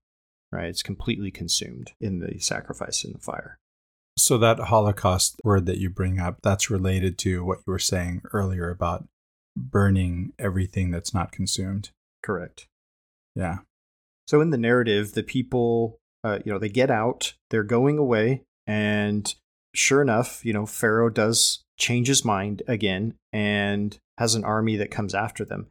[0.52, 0.68] right?
[0.68, 3.58] It's completely consumed in the sacrifice in the fire.
[4.16, 8.22] So that Holocaust word that you bring up, that's related to what you were saying
[8.32, 9.06] earlier about
[9.56, 11.90] burning everything that's not consumed.
[12.22, 12.68] Correct.
[13.34, 13.58] Yeah.
[14.26, 18.42] So in the narrative, the people, uh, you know, they get out, they're going away,
[18.68, 19.34] and
[19.74, 24.90] sure enough, you know, Pharaoh does change his mind again and has an army that
[24.90, 25.68] comes after them.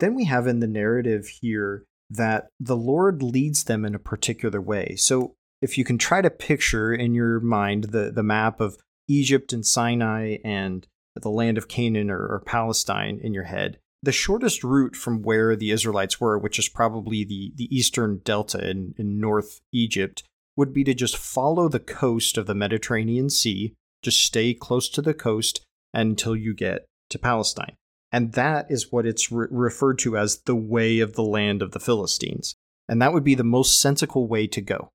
[0.00, 4.60] Then we have in the narrative here that the Lord leads them in a particular
[4.60, 4.96] way.
[4.96, 8.78] So if you can try to picture in your mind the, the map of
[9.08, 10.86] Egypt and Sinai and
[11.20, 15.56] the land of Canaan or, or Palestine in your head, the shortest route from where
[15.56, 20.22] the Israelites were, which is probably the, the eastern delta in, in North Egypt,
[20.58, 25.00] would be to just follow the coast of the Mediterranean Sea, just stay close to
[25.00, 25.60] the coast
[25.94, 27.76] until you get to Palestine.
[28.10, 31.70] And that is what it's re- referred to as the way of the land of
[31.70, 32.56] the Philistines.
[32.88, 34.88] And that would be the most sensical way to go,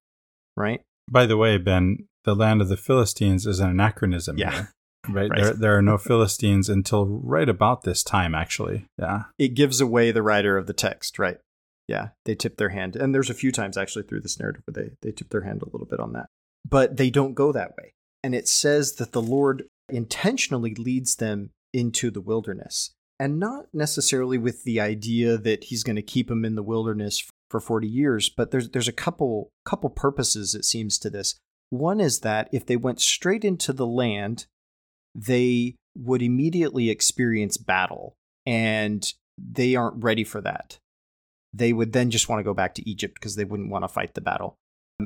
[0.58, 0.82] right?
[1.10, 4.38] By the way, Ben, the land of the Philistines is an anachronism.
[4.38, 4.52] Yeah.
[4.52, 4.72] Here,
[5.10, 5.30] right?
[5.30, 5.44] right.
[5.44, 8.86] There, there are no Philistines until right about this time, actually.
[9.00, 9.24] Yeah.
[9.40, 11.38] It gives away the writer of the text, right?
[11.88, 12.96] Yeah, they tip their hand.
[12.96, 15.62] And there's a few times actually through this narrative where they, they tip their hand
[15.62, 16.28] a little bit on that.
[16.68, 17.94] But they don't go that way.
[18.24, 22.92] And it says that the Lord intentionally leads them into the wilderness.
[23.20, 27.24] And not necessarily with the idea that he's going to keep them in the wilderness
[27.50, 31.36] for 40 years, but there's there's a couple couple purposes it seems to this.
[31.70, 34.48] One is that if they went straight into the land,
[35.14, 38.16] they would immediately experience battle
[38.46, 40.80] and they aren't ready for that
[41.54, 43.88] they would then just want to go back to Egypt because they wouldn't want to
[43.88, 44.58] fight the battle.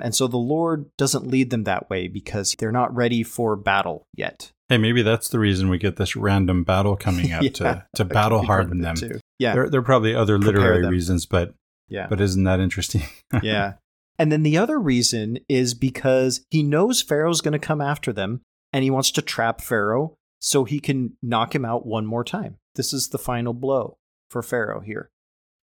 [0.01, 4.05] And so the Lord doesn't lead them that way because they're not ready for battle
[4.13, 4.51] yet.
[4.69, 8.05] Hey, maybe that's the reason we get this random battle coming up yeah, to, to
[8.05, 8.95] battle harden them.
[8.95, 9.19] Too.
[9.39, 9.53] Yeah.
[9.53, 11.53] There, there, are probably other literary reasons, but
[11.87, 12.07] yeah.
[12.07, 13.03] but isn't that interesting?
[13.41, 13.73] yeah.
[14.19, 18.41] And then the other reason is because he knows Pharaoh's going to come after them
[18.73, 22.57] and he wants to trap Pharaoh so he can knock him out one more time.
[22.75, 23.97] This is the final blow
[24.29, 25.09] for Pharaoh here.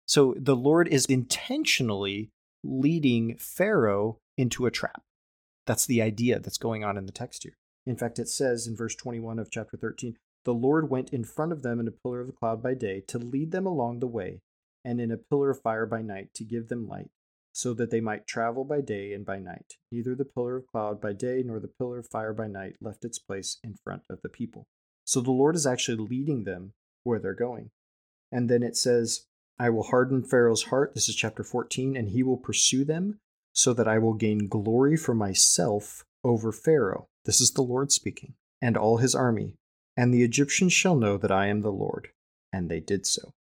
[0.08, 2.32] So the Lord is intentionally
[2.64, 5.04] leading Pharaoh into a trap.
[5.66, 7.58] That's the idea that's going on in the text here.
[7.86, 11.52] In fact, it says in verse 21 of chapter 13 The Lord went in front
[11.52, 14.08] of them in a pillar of the cloud by day to lead them along the
[14.08, 14.40] way,
[14.84, 17.10] and in a pillar of fire by night to give them light,
[17.52, 19.74] so that they might travel by day and by night.
[19.92, 23.04] Neither the pillar of cloud by day nor the pillar of fire by night left
[23.04, 24.68] its place in front of the people.
[25.04, 27.72] So the Lord is actually leading them where they're going.
[28.32, 29.26] And then it says,
[29.60, 30.94] I will harden Pharaoh's heart.
[30.94, 31.96] This is chapter 14.
[31.96, 33.20] And he will pursue them
[33.54, 37.08] so that I will gain glory for myself over Pharaoh.
[37.26, 39.56] This is the Lord speaking, and all his army.
[39.98, 42.10] And the Egyptians shall know that I am the Lord.
[42.54, 43.34] And they did so.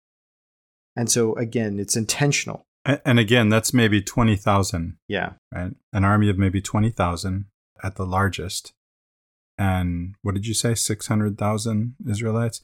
[0.95, 2.65] And so, again, it's intentional.
[2.85, 4.97] And again, that's maybe 20,000.
[5.07, 5.33] Yeah.
[5.53, 5.73] Right?
[5.91, 7.45] An army of maybe 20,000
[7.83, 8.73] at the largest.
[9.57, 10.75] And what did you say?
[10.75, 12.61] 600,000 Israelites?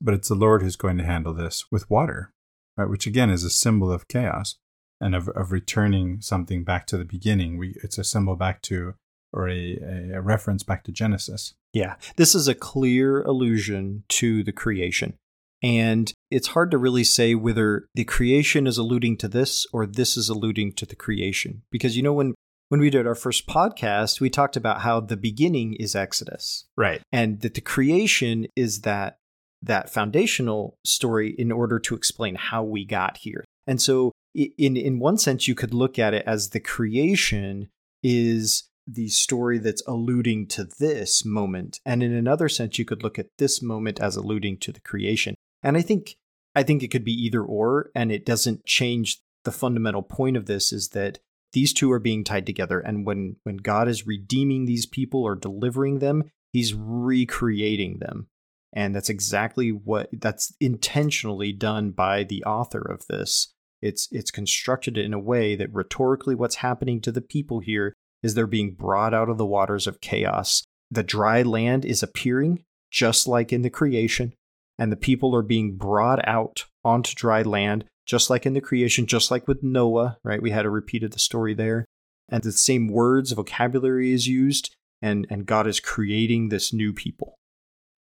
[0.00, 2.32] But it's the Lord who's going to handle this with water
[2.76, 2.88] right?
[2.88, 4.56] Which again is a symbol of chaos
[5.00, 7.58] and of, of returning something back to the beginning.
[7.58, 8.94] We, it's a symbol back to,
[9.32, 9.78] or a,
[10.14, 11.54] a reference back to Genesis.
[11.72, 15.14] Yeah, this is a clear allusion to the creation.
[15.62, 20.16] And it's hard to really say whether the creation is alluding to this or this
[20.16, 21.62] is alluding to the creation.
[21.70, 22.34] Because, you know, when,
[22.68, 26.66] when we did our first podcast, we talked about how the beginning is Exodus.
[26.76, 27.00] Right.
[27.10, 29.18] And that the creation is that
[29.62, 33.44] that foundational story in order to explain how we got here.
[33.66, 37.68] And so in in one sense you could look at it as the creation
[38.02, 43.18] is the story that's alluding to this moment and in another sense you could look
[43.18, 45.34] at this moment as alluding to the creation.
[45.62, 46.16] And I think
[46.54, 50.46] I think it could be either or and it doesn't change the fundamental point of
[50.46, 51.18] this is that
[51.52, 55.34] these two are being tied together and when when God is redeeming these people or
[55.34, 58.28] delivering them, he's recreating them
[58.76, 63.48] and that's exactly what that's intentionally done by the author of this.
[63.82, 68.34] It's it's constructed in a way that rhetorically what's happening to the people here is
[68.34, 73.26] they're being brought out of the waters of chaos the dry land is appearing just
[73.26, 74.32] like in the creation,
[74.78, 79.04] and the people are being brought out onto dry land just like in the creation,
[79.04, 80.40] just like with Noah, right?
[80.40, 81.84] We had a repeat of the story there.
[82.28, 84.72] And the same words, vocabulary is used,
[85.02, 87.34] and, and God is creating this new people.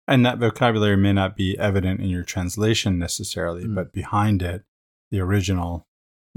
[0.08, 3.76] And that vocabulary may not be evident in your translation necessarily, mm.
[3.76, 4.64] but behind it,
[5.12, 5.88] the original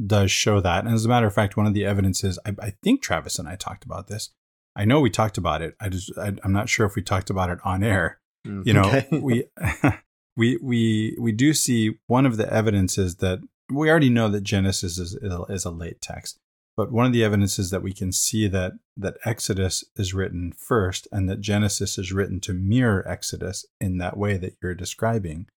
[0.05, 0.85] does show that.
[0.85, 3.49] And as a matter of fact, one of the evidences, I, I think Travis and
[3.49, 4.31] I talked about this.
[4.77, 5.75] I know we talked about it.
[5.81, 8.21] I just, I, am not sure if we talked about it on air.
[8.47, 9.07] Mm, you know, okay.
[9.21, 9.45] we,
[10.37, 13.41] we, we, we do see one of the evidences that
[13.71, 16.39] we already know that Genesis is, is a late text.
[16.79, 21.09] But one of the evidences that we can see that that Exodus is written first
[21.11, 25.49] and that Genesis is written to mirror Exodus in that way that you're describing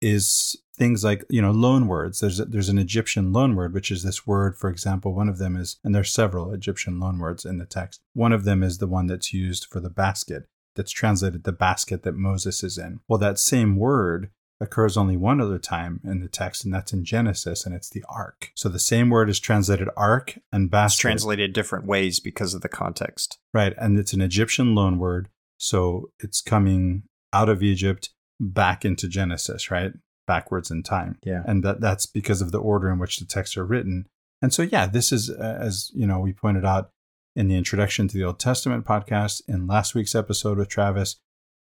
[0.00, 2.20] is things like you know loan words.
[2.20, 5.36] There's a, there's an egyptian loan word which is this word for example one of
[5.36, 8.00] them is and there's several egyptian loan words in the text.
[8.14, 10.44] One of them is the one that's used for the basket
[10.74, 13.00] that's translated the basket that moses is in.
[13.08, 14.30] Well that same word
[14.60, 18.04] occurs only one other time in the text, and that's in Genesis, and it's the
[18.08, 18.52] ark.
[18.54, 20.94] So the same word is translated ark and basket.
[20.94, 23.38] It's translated different ways because of the context.
[23.52, 23.74] Right.
[23.76, 25.28] And it's an Egyptian loan word.
[25.58, 29.92] So it's coming out of Egypt back into Genesis, right?
[30.26, 31.18] Backwards in time.
[31.22, 31.42] Yeah.
[31.46, 34.06] And that, that's because of the order in which the texts are written.
[34.42, 36.90] And so, yeah, this is, uh, as you know, we pointed out
[37.34, 41.16] in the introduction to the Old Testament podcast in last week's episode with Travis,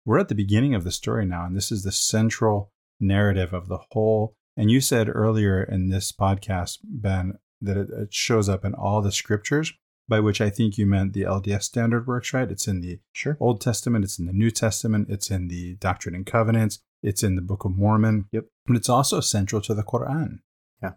[0.05, 1.45] we're at the beginning of the story now.
[1.45, 4.35] And this is the central narrative of the whole.
[4.55, 9.01] And you said earlier in this podcast, Ben, that it, it shows up in all
[9.01, 9.73] the scriptures
[10.07, 12.51] by which I think you meant the LDS standard works, right?
[12.51, 13.37] It's in the sure.
[13.39, 17.35] Old Testament, it's in the New Testament, it's in the Doctrine and Covenants, it's in
[17.35, 18.25] the Book of Mormon.
[18.31, 18.45] Yep.
[18.65, 20.39] But it's also central to the Quran.
[20.81, 20.91] Yeah.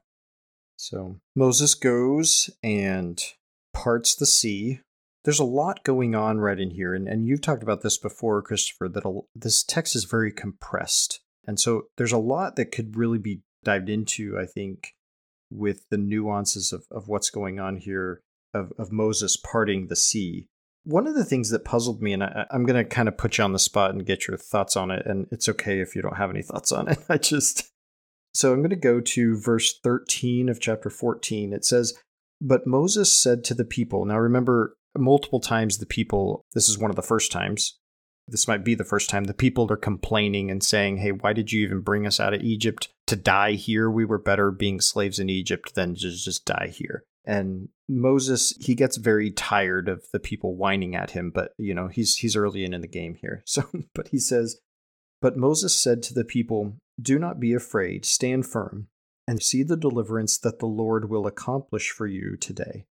[0.76, 3.22] So Moses goes and
[3.72, 4.80] parts the sea.
[5.24, 6.94] There's a lot going on right in here.
[6.94, 11.20] And, and you've talked about this before, Christopher, that a, this text is very compressed.
[11.46, 14.94] And so there's a lot that could really be dived into, I think,
[15.50, 18.20] with the nuances of, of what's going on here
[18.54, 20.48] of, of Moses parting the sea.
[20.84, 23.38] One of the things that puzzled me, and I, I'm going to kind of put
[23.38, 26.02] you on the spot and get your thoughts on it, and it's okay if you
[26.02, 26.98] don't have any thoughts on it.
[27.08, 27.70] I just.
[28.34, 31.52] So I'm going to go to verse 13 of chapter 14.
[31.52, 31.94] It says,
[32.40, 36.90] But Moses said to the people, now remember, multiple times the people, this is one
[36.90, 37.78] of the first times,
[38.28, 41.52] this might be the first time the people are complaining and saying, Hey, why did
[41.52, 43.90] you even bring us out of Egypt to die here?
[43.90, 47.04] We were better being slaves in Egypt than to just die here.
[47.24, 51.88] And Moses, he gets very tired of the people whining at him, but you know,
[51.88, 53.42] he's he's early in, in the game here.
[53.46, 53.64] So
[53.94, 54.60] but he says,
[55.20, 58.88] But Moses said to the people, Do not be afraid, stand firm,
[59.26, 62.86] and see the deliverance that the Lord will accomplish for you today.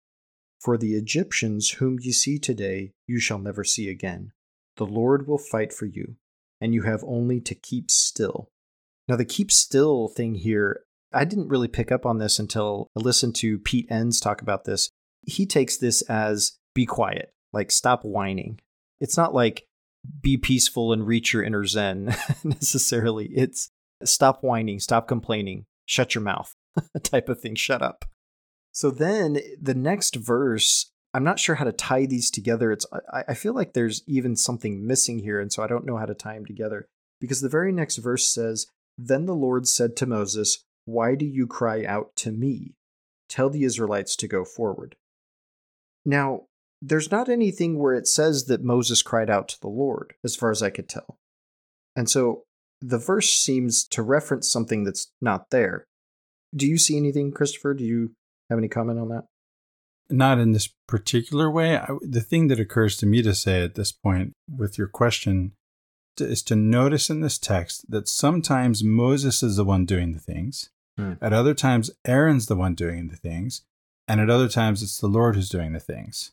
[0.60, 4.32] For the Egyptians whom ye see today, you shall never see again.
[4.76, 6.16] The Lord will fight for you,
[6.60, 8.50] and you have only to keep still.
[9.08, 13.00] Now, the keep still thing here, I didn't really pick up on this until I
[13.00, 14.90] listened to Pete Enns talk about this.
[15.22, 18.60] He takes this as be quiet, like stop whining.
[19.00, 19.66] It's not like
[20.20, 22.14] be peaceful and reach your inner Zen
[22.44, 23.26] necessarily.
[23.26, 23.70] It's
[24.04, 26.54] stop whining, stop complaining, shut your mouth
[27.02, 28.04] type of thing, shut up.
[28.72, 32.72] So then the next verse I'm not sure how to tie these together.
[32.72, 35.96] It's I, I feel like there's even something missing here, and so I don't know
[35.96, 36.88] how to tie them together.
[37.20, 38.66] Because the very next verse says,
[38.98, 42.74] Then the Lord said to Moses, Why do you cry out to me?
[43.28, 44.96] Tell the Israelites to go forward.
[46.04, 46.42] Now,
[46.80, 50.50] there's not anything where it says that Moses cried out to the Lord, as far
[50.50, 51.18] as I could tell.
[51.94, 52.42] And so
[52.80, 55.86] the verse seems to reference something that's not there.
[56.54, 57.74] Do you see anything, Christopher?
[57.74, 58.12] Do you
[58.50, 59.24] have any comment on that?
[60.12, 61.76] Not in this particular way.
[61.76, 65.52] I, the thing that occurs to me to say at this point with your question
[66.16, 70.20] to, is to notice in this text that sometimes Moses is the one doing the
[70.20, 71.14] things, hmm.
[71.20, 73.62] at other times, Aaron's the one doing the things,
[74.08, 76.32] and at other times, it's the Lord who's doing the things.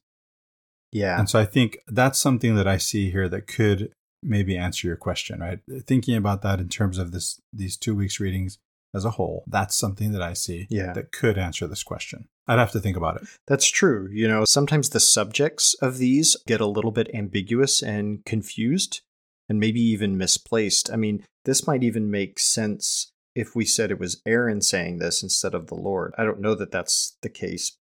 [0.91, 1.19] Yeah.
[1.19, 3.91] And so I think that's something that I see here that could
[4.23, 5.59] maybe answer your question, right?
[5.85, 8.57] Thinking about that in terms of this these two weeks readings
[8.93, 10.93] as a whole, that's something that I see yeah.
[10.93, 12.27] that could answer this question.
[12.47, 13.27] I'd have to think about it.
[13.47, 14.09] That's true.
[14.11, 19.01] You know, sometimes the subjects of these get a little bit ambiguous and confused
[19.47, 20.91] and maybe even misplaced.
[20.91, 25.21] I mean, this might even make sense if we said it was Aaron saying this
[25.21, 26.13] instead of the Lord.
[26.17, 27.77] I don't know that that's the case.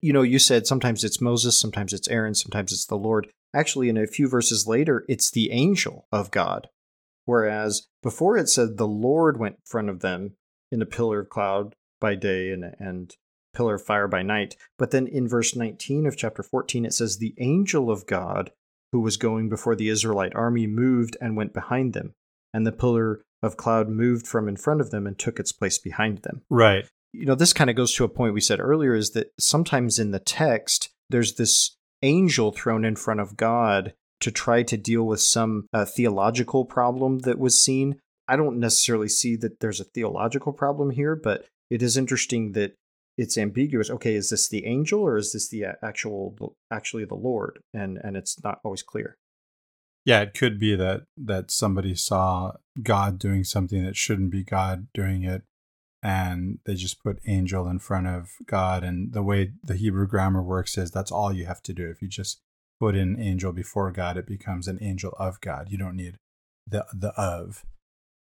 [0.00, 3.28] You know, you said sometimes it's Moses, sometimes it's Aaron, sometimes it's the Lord.
[3.54, 6.68] Actually, in a few verses later, it's the angel of God.
[7.24, 10.34] Whereas before it said the Lord went in front of them
[10.72, 13.16] in a pillar of cloud by day and, and
[13.54, 14.56] pillar of fire by night.
[14.78, 18.50] But then in verse 19 of chapter 14, it says, The angel of God
[18.90, 22.14] who was going before the Israelite army moved and went behind them,
[22.52, 25.78] and the pillar of cloud moved from in front of them and took its place
[25.78, 26.42] behind them.
[26.50, 26.84] Right.
[27.12, 29.98] You know, this kind of goes to a point we said earlier is that sometimes
[29.98, 35.02] in the text, there's this angel thrown in front of God to try to deal
[35.02, 38.00] with some uh, theological problem that was seen.
[38.32, 42.74] I don't necessarily see that there's a theological problem here, but it is interesting that
[43.18, 43.90] it's ambiguous.
[43.90, 47.58] Okay, is this the angel or is this the actual actually the Lord?
[47.74, 49.18] And and it's not always clear.
[50.06, 52.52] Yeah, it could be that that somebody saw
[52.82, 55.42] God doing something that shouldn't be God doing it
[56.02, 60.42] and they just put angel in front of God and the way the Hebrew grammar
[60.42, 61.90] works is that's all you have to do.
[61.90, 62.40] If you just
[62.80, 65.68] put in angel before God, it becomes an angel of God.
[65.68, 66.16] You don't need
[66.66, 67.66] the the of.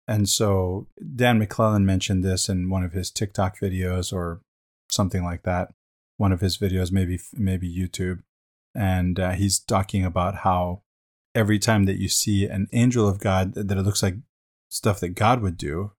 [0.08, 4.40] And so Dan McClellan mentioned this in one of his TikTok videos or
[4.90, 5.68] something like that.
[6.16, 8.22] One of his videos, maybe maybe YouTube,
[8.74, 10.82] and uh, he's talking about how
[11.34, 14.16] every time that you see an angel of God, that it looks like
[14.68, 15.92] stuff that God would do,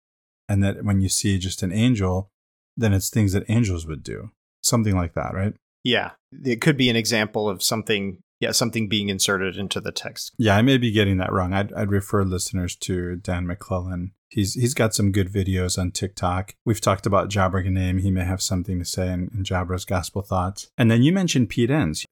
[0.50, 2.32] and that when you see just an angel,
[2.76, 4.32] then it's things that angels would do,
[4.62, 5.54] something like that, right?
[5.84, 6.12] Yeah,
[6.44, 10.34] it could be an example of something yeah, something being inserted into the text.
[10.38, 11.54] Yeah, I may be getting that wrong.
[11.54, 14.14] I'd, I'd refer listeners to Dan McClellan.
[14.30, 16.56] He's he's got some good videos on TikTok.
[16.64, 18.00] We've talked about Jabra Ganem.
[18.00, 20.70] He may have something to say in, in Jabra's Gospel Thoughts.
[20.78, 22.06] And then you mentioned Pete Enns.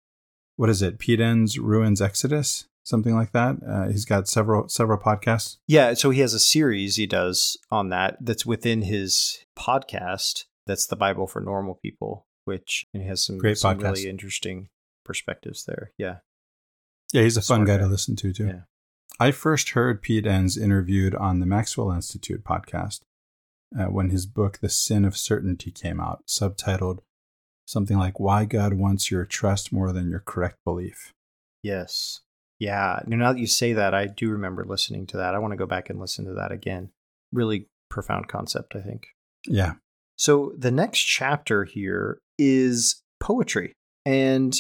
[0.56, 1.00] What is it?
[1.00, 2.68] Pete Enns Ruins Exodus?
[2.84, 3.58] Something like that.
[3.68, 5.58] Uh, he's got several several podcasts.
[5.68, 8.18] Yeah, so he has a series he does on that.
[8.20, 10.46] That's within his podcast.
[10.66, 13.84] That's the Bible for Normal People, which he has some great some podcast.
[13.84, 14.70] really interesting
[15.08, 15.92] perspectives there.
[15.98, 16.18] Yeah.
[17.14, 17.84] Yeah, he's a fun guy, guy.
[17.84, 18.48] to listen to, too.
[18.48, 18.62] Yeah.
[19.20, 23.02] I first heard Pete Enns interviewed on the Maxwell Institute podcast
[23.78, 27.00] uh, when his book, The Sin of Certainty, came out, subtitled
[27.66, 31.14] something like Why God Wants Your Trust More Than Your Correct Belief.
[31.64, 32.22] Yes.
[32.60, 33.02] Yeah.
[33.06, 35.36] Now that you say that, I do remember listening to that.
[35.36, 36.90] I want to go back and listen to that again.
[37.32, 39.08] Really profound concept, I think.
[39.46, 39.74] Yeah.
[40.16, 43.74] So the next chapter here is poetry.
[44.06, 44.56] And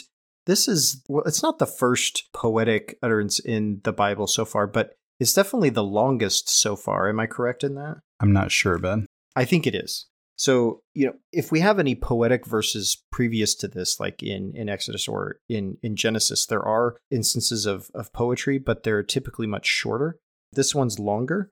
[0.47, 4.95] this is, well, it's not the first poetic utterance in the Bible so far, but
[5.19, 7.07] it's definitely the longest so far.
[7.09, 7.97] Am I correct in that?
[8.19, 9.05] I'm not sure, Ben.
[9.35, 10.07] I think it is.
[10.37, 14.69] So, you know, if we have any poetic verses previous to this, like in, in
[14.69, 19.65] Exodus or in, in Genesis, there are instances of, of poetry, but they're typically much
[19.65, 20.17] shorter.
[20.53, 21.49] This one's longer.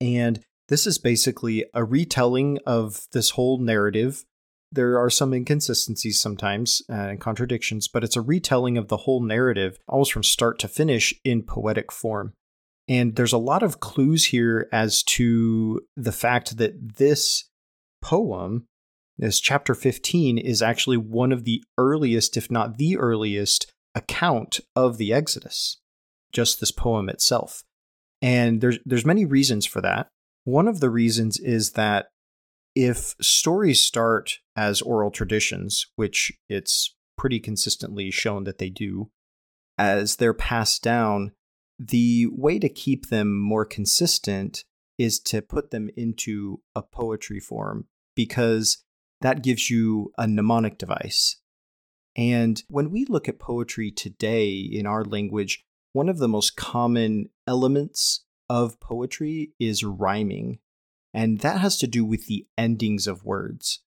[0.00, 4.24] And this is basically a retelling of this whole narrative.
[4.70, 9.22] There are some inconsistencies sometimes uh, and contradictions, but it's a retelling of the whole
[9.22, 12.34] narrative almost from start to finish in poetic form.
[12.86, 17.44] And there's a lot of clues here as to the fact that this
[18.02, 18.66] poem,
[19.18, 24.96] this chapter 15, is actually one of the earliest, if not the earliest, account of
[24.96, 25.80] the Exodus,
[26.32, 27.62] just this poem itself.
[28.20, 30.08] And there's there's many reasons for that.
[30.44, 32.08] One of the reasons is that
[32.80, 39.10] if stories start as oral traditions, which it's pretty consistently shown that they do,
[39.76, 41.32] as they're passed down,
[41.76, 44.62] the way to keep them more consistent
[44.96, 48.84] is to put them into a poetry form because
[49.22, 51.40] that gives you a mnemonic device.
[52.16, 55.64] And when we look at poetry today in our language,
[55.94, 60.60] one of the most common elements of poetry is rhyming,
[61.14, 63.82] and that has to do with the endings of words.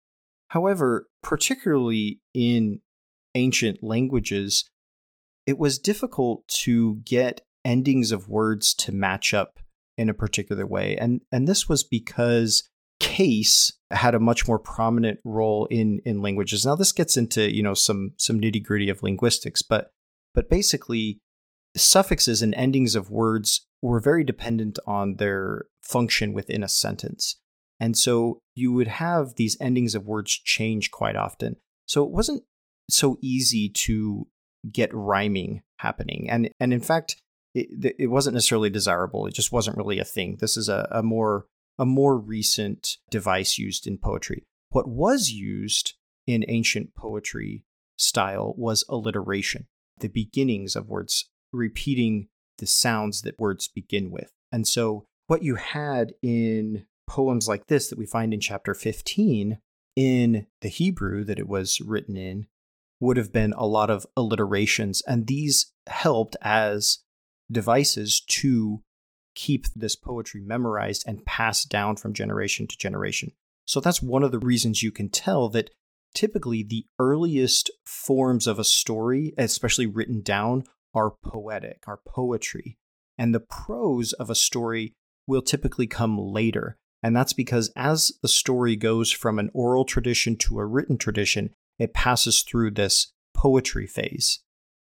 [0.50, 2.82] However, particularly in
[3.36, 4.70] ancient languages,
[5.46, 9.60] it was difficult to get endings of words to match up
[9.98, 10.98] in a particular way.
[10.98, 12.68] And and this was because
[13.00, 16.66] case had a much more prominent role in in languages.
[16.66, 19.92] Now this gets into, you know, some some nitty-gritty of linguistics, but
[20.34, 21.20] but basically
[21.76, 27.38] suffixes and endings of words were very dependent on their function within a sentence.
[27.80, 31.56] And so you would have these endings of words change quite often.
[31.88, 32.44] So it wasn't
[32.90, 34.28] so easy to
[34.72, 36.30] get rhyming happening.
[36.30, 37.16] And and in fact,
[37.54, 39.26] it, it wasn't necessarily desirable.
[39.26, 40.38] It just wasn't really a thing.
[40.40, 41.48] This is a, a more
[41.80, 44.44] a more recent device used in poetry.
[44.70, 45.94] What was used
[46.28, 47.66] in ancient poetry
[47.98, 49.68] style was alliteration,
[50.00, 52.28] the beginnings of words, repeating
[52.60, 54.32] the sounds that words begin with.
[54.52, 59.60] And so what you had in poems like this that we find in chapter 15
[59.96, 62.48] in the Hebrew that it was written in
[63.00, 67.00] would have been a lot of alliterations and these helped as
[67.50, 68.84] devices to
[69.34, 73.32] keep this poetry memorized and passed down from generation to generation.
[73.64, 75.70] So that's one of the reasons you can tell that
[76.14, 82.78] typically the earliest forms of a story, especially written down, are poetic, are poetry.
[83.18, 84.94] And the prose of a story
[85.28, 86.78] will typically come later.
[87.04, 91.52] And that's because as the story goes from an oral tradition to a written tradition,
[91.80, 94.40] it passes through this poetry phase.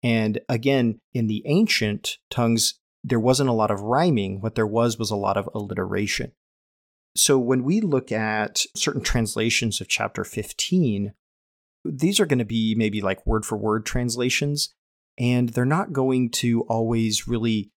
[0.02, 4.40] And again, in the ancient tongues, there wasn't a lot of rhyming.
[4.40, 6.32] What there was was a lot of alliteration.
[7.16, 11.12] So when we look at certain translations of chapter 15,
[11.84, 14.74] these are going to be maybe like word for word translations,
[15.18, 17.70] and they're not going to always really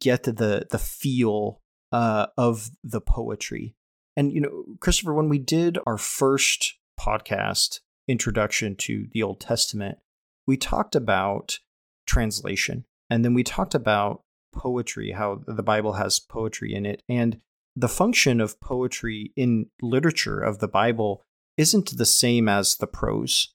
[0.00, 1.60] get the the feel
[1.92, 3.74] uh, of the poetry.
[4.16, 9.98] And you know, Christopher, when we did our first podcast introduction to the Old Testament,
[10.46, 11.58] we talked about
[12.06, 14.22] translation, and then we talked about
[14.54, 17.40] poetry, how the Bible has poetry in it, and
[17.74, 21.22] the function of poetry in literature of the Bible
[21.58, 23.52] isn't the same as the prose.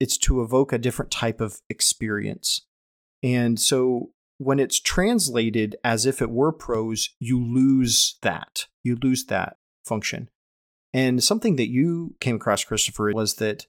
[0.00, 2.62] It's to evoke a different type of experience.
[3.22, 8.66] And so when it's translated as if it were prose, you lose that.
[8.82, 10.30] You lose that function.
[10.94, 13.66] And something that you came across, Christopher, was that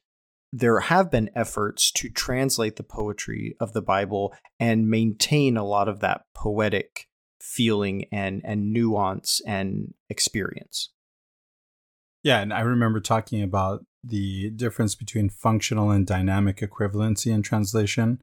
[0.54, 5.88] there have been efforts to translate the poetry of the Bible and maintain a lot
[5.88, 7.08] of that poetic
[7.42, 10.92] feeling and, and nuance and experience.
[12.24, 18.20] Yeah, and I remember talking about the difference between functional and dynamic equivalency in translation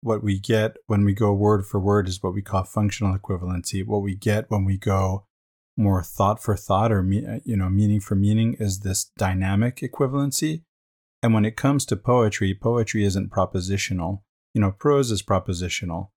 [0.00, 3.84] what we get when we go word for word is what we call functional equivalency.
[3.84, 5.24] What we get when we go
[5.76, 10.62] more thought for thought or uh, you know meaning for meaning is this dynamic equivalency.
[11.22, 14.22] And when it comes to poetry, poetry isn't propositional.
[14.54, 16.10] You know, prose is propositional.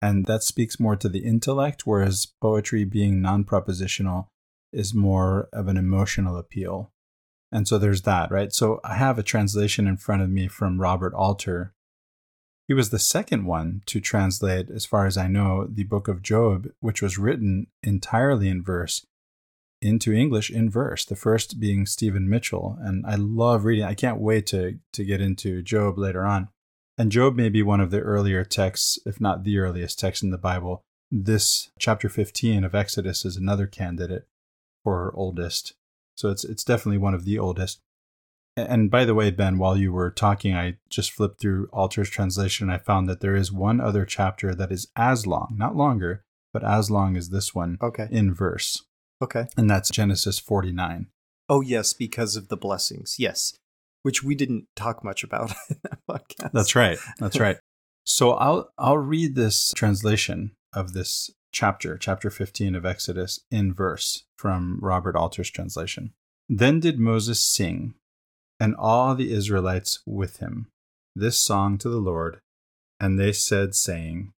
[0.00, 4.26] And that speaks more to the intellect, whereas poetry being non propositional
[4.72, 6.90] is more of an emotional appeal.
[7.52, 8.52] And so there's that, right?
[8.52, 11.74] So I have a translation in front of me from Robert Alter,
[12.68, 16.22] he was the second one to translate, as far as I know, the book of
[16.22, 19.04] Job, which was written entirely in verse,
[19.80, 21.04] into English in verse.
[21.04, 22.78] The first being Stephen Mitchell.
[22.80, 23.84] And I love reading.
[23.84, 26.48] I can't wait to, to get into Job later on.
[26.96, 30.30] And Job may be one of the earlier texts, if not the earliest text in
[30.30, 30.82] the Bible.
[31.10, 34.26] This chapter 15 of Exodus is another candidate
[34.84, 35.74] for oldest.
[36.14, 37.80] So it's it's definitely one of the oldest.
[38.56, 42.68] And by the way, Ben, while you were talking, I just flipped through Alter's translation.
[42.68, 46.62] I found that there is one other chapter that is as long, not longer, but
[46.62, 48.08] as long as this one okay.
[48.10, 48.84] in verse.
[49.22, 49.46] Okay.
[49.56, 51.06] And that's Genesis 49.
[51.48, 53.16] Oh, yes, because of the blessings.
[53.18, 53.54] Yes.
[54.02, 56.52] Which we didn't talk much about in that podcast.
[56.52, 56.98] That's right.
[57.18, 57.58] That's right.
[58.04, 64.24] so I'll I'll read this translation of this chapter, chapter 15 of Exodus in verse
[64.36, 66.12] from Robert Alter's translation.
[66.48, 67.94] Then did Moses sing
[68.62, 70.68] and all the Israelites with him,
[71.16, 72.38] this song to the Lord.
[73.00, 74.30] And they said, saying,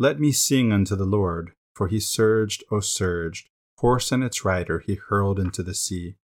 [0.00, 3.48] Let me sing unto the Lord, for he surged, O surged,
[3.78, 6.16] horse and its rider he hurled into the sea.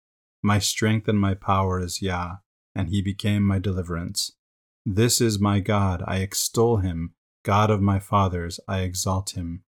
[0.41, 2.37] My strength and my power is Yah,
[2.73, 4.31] and he became my deliverance.
[4.83, 7.13] This is my God, I extol him,
[7.45, 9.61] God of my fathers, I exalt him.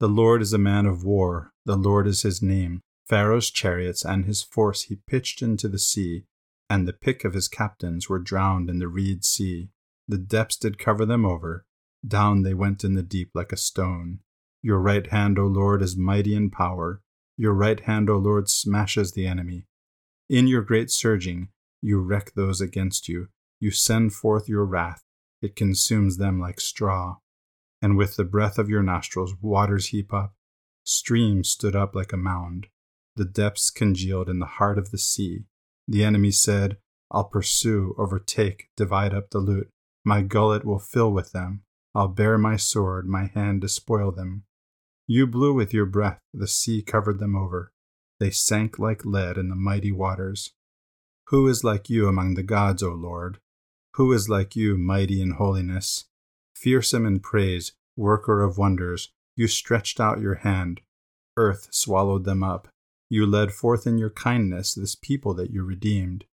[0.00, 2.80] The Lord is a man of war, the Lord is his name.
[3.06, 6.24] Pharaoh's chariots and his force he pitched into the sea
[6.70, 9.70] and the pick of his captains were drowned in the reed sea.
[10.06, 11.64] The depths did cover them over.
[12.06, 14.20] Down they went in the deep like a stone.
[14.62, 17.02] Your right hand, O Lord, is mighty in power.
[17.36, 19.66] Your right hand, O Lord, smashes the enemy.
[20.28, 21.48] In your great surging,
[21.80, 23.28] you wreck those against you.
[23.60, 25.04] You send forth your wrath.
[25.40, 27.16] It consumes them like straw.
[27.80, 30.34] And with the breath of your nostrils, waters heap up.
[30.84, 32.66] Streams stood up like a mound.
[33.14, 35.44] The depths congealed in the heart of the sea.
[35.88, 36.76] The enemy said,
[37.10, 39.70] I'll pursue, overtake, divide up the loot.
[40.04, 41.62] My gullet will fill with them.
[41.94, 44.44] I'll bare my sword, my hand to spoil them.
[45.06, 47.72] You blew with your breath, the sea covered them over.
[48.20, 50.52] They sank like lead in the mighty waters.
[51.28, 53.38] Who is like you among the gods, O Lord?
[53.94, 56.04] Who is like you, mighty in holiness?
[56.54, 60.80] Fearsome in praise, worker of wonders, you stretched out your hand.
[61.36, 62.68] Earth swallowed them up.
[63.10, 66.24] You led forth in your kindness this people that you redeemed.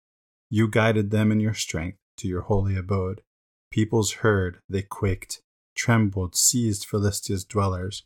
[0.49, 3.21] You guided them in your strength to your holy abode.
[3.71, 5.41] Peoples heard, they quaked,
[5.75, 8.03] trembled, seized Philistia's dwellers.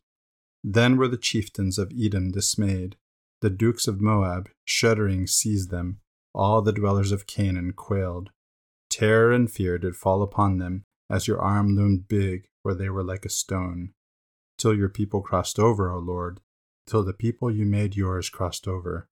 [0.64, 2.96] Then were the chieftains of Edom dismayed.
[3.42, 6.00] The dukes of Moab, shuddering, seized them.
[6.34, 8.32] All the dwellers of Canaan quailed.
[8.90, 13.04] Terror and fear did fall upon them, as your arm loomed big, where they were
[13.04, 13.94] like a stone.
[14.58, 16.42] Till your people crossed over, O Lord,
[16.90, 19.08] till the people you made yours crossed over.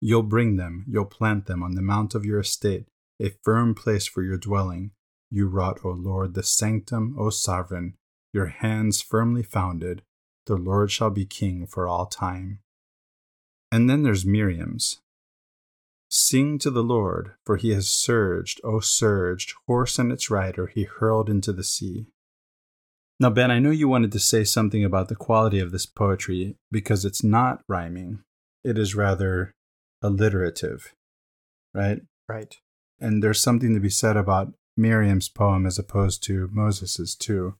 [0.00, 2.88] You'll bring them, you'll plant them on the mount of your estate,
[3.20, 4.90] a firm place for your dwelling.
[5.30, 7.94] You wrought, O Lord, the sanctum, O sovereign.
[8.32, 10.02] your hands firmly founded.
[10.46, 12.60] The Lord shall be king for all time.
[13.70, 15.00] And then there's Miriam's.
[16.08, 20.84] Sing to the Lord, for he has surged, O surged, horse and its rider he
[20.84, 22.08] hurled into the sea.
[23.20, 26.56] Now, Ben, I know you wanted to say something about the quality of this poetry
[26.70, 28.22] because it's not rhyming.
[28.64, 29.52] It is rather
[30.02, 30.92] alliterative,
[31.74, 32.00] right?
[32.28, 32.56] Right.
[33.00, 37.54] And there's something to be said about Miriam's poem as opposed to Moses's too.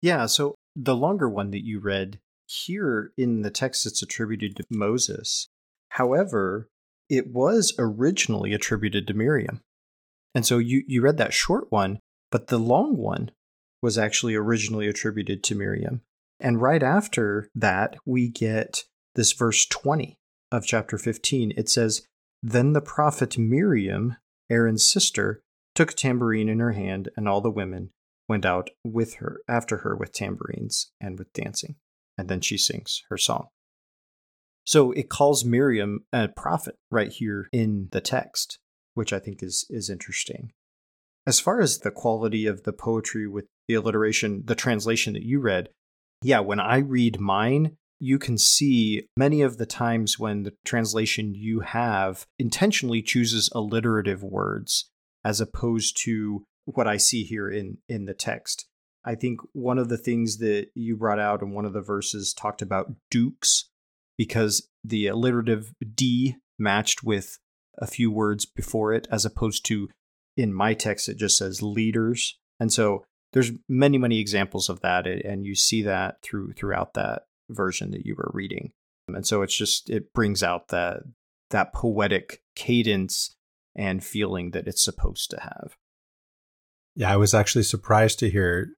[0.00, 4.64] Yeah, so the longer one that you read here in the text it's attributed to
[4.70, 5.48] Moses.
[5.90, 6.68] However,
[7.08, 9.60] it was originally attributed to Miriam.
[10.34, 13.30] And so you, you read that short one, but the long one
[13.84, 16.00] was actually originally attributed to Miriam.
[16.40, 20.16] And right after that, we get this verse 20
[20.50, 21.52] of chapter 15.
[21.54, 22.00] It says,
[22.42, 24.16] Then the prophet Miriam,
[24.48, 25.42] Aaron's sister,
[25.74, 27.90] took a tambourine in her hand, and all the women
[28.26, 31.74] went out with her after her with tambourines and with dancing.
[32.16, 33.48] And then she sings her song.
[34.64, 38.58] So it calls Miriam a prophet right here in the text,
[38.94, 40.52] which I think is is interesting.
[41.26, 45.40] As far as the quality of the poetry with the alliteration, the translation that you
[45.40, 45.68] read,
[46.22, 51.34] yeah, when I read mine, you can see many of the times when the translation
[51.34, 54.90] you have intentionally chooses alliterative words
[55.24, 58.66] as opposed to what I see here in in the text.
[59.04, 62.32] I think one of the things that you brought out in one of the verses
[62.32, 63.68] talked about dukes
[64.16, 67.38] because the alliterative D matched with
[67.78, 69.88] a few words before it, as opposed to
[70.36, 72.38] in my text, it just says leaders.
[72.58, 73.04] And so
[73.34, 75.06] there's many, many examples of that.
[75.06, 78.72] And you see that through throughout that version that you were reading.
[79.08, 81.02] And so it's just, it brings out that,
[81.50, 83.36] that poetic cadence
[83.76, 85.76] and feeling that it's supposed to have.
[86.96, 88.68] Yeah, I was actually surprised to hear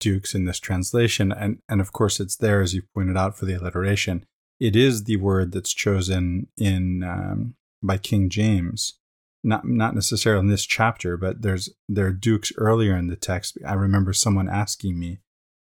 [0.00, 1.30] dukes in this translation.
[1.30, 4.24] And, and of course, it's there, as you pointed out, for the alliteration
[4.58, 8.98] it is the word that's chosen in um, by King James.
[9.46, 13.58] Not not necessarily in this chapter, but there's there are dukes earlier in the text.
[13.66, 15.20] I remember someone asking me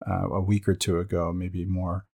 [0.10, 2.06] uh, a week or two ago, maybe more,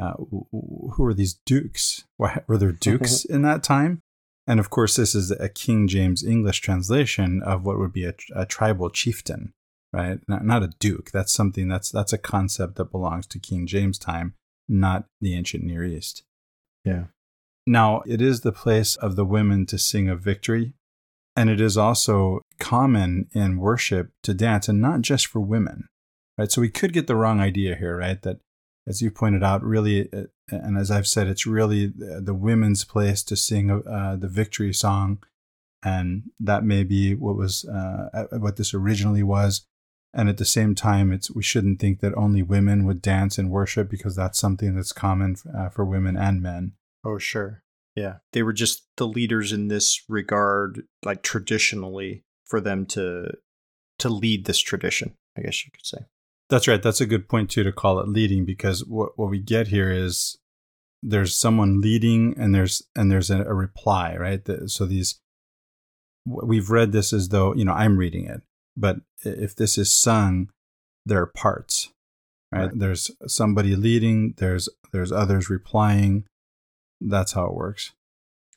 [0.00, 0.14] uh,
[0.50, 2.04] who are these dukes?
[2.18, 4.00] Were there dukes in that time?
[4.48, 8.14] And of course, this is a King James English translation of what would be a,
[8.34, 9.52] a tribal chieftain,
[9.92, 10.20] right?
[10.28, 11.10] Not, not a duke.
[11.12, 14.34] That's something that's that's a concept that belongs to King James time
[14.68, 16.22] not the ancient Near East.
[16.84, 17.04] Yeah.
[17.66, 20.72] Now, it is the place of the women to sing of victory,
[21.36, 25.88] and it is also common in worship to dance, and not just for women,
[26.38, 26.50] right?
[26.50, 28.20] So we could get the wrong idea here, right?
[28.22, 28.38] That,
[28.88, 33.22] as you pointed out, really, uh, and as I've said, it's really the women's place
[33.24, 35.18] to sing uh, the victory song,
[35.84, 39.66] and that may be what was uh, what this originally was
[40.16, 43.50] and at the same time it's we shouldn't think that only women would dance and
[43.50, 46.72] worship because that's something that's common uh, for women and men
[47.04, 47.62] oh sure
[47.96, 53.30] yeah they were just the leaders in this regard like traditionally for them to
[53.98, 55.98] to lead this tradition i guess you could say
[56.48, 59.38] that's right that's a good point too to call it leading because what, what we
[59.38, 60.38] get here is
[61.02, 65.20] there's someone leading and there's and there's a, a reply right the, so these
[66.24, 68.42] we've read this as though you know i'm reading it
[68.76, 70.50] but if this is sung,
[71.04, 71.90] there are parts,
[72.52, 72.66] right?
[72.66, 72.70] right?
[72.74, 76.24] There's somebody leading, there's there's others replying.
[77.00, 77.92] That's how it works.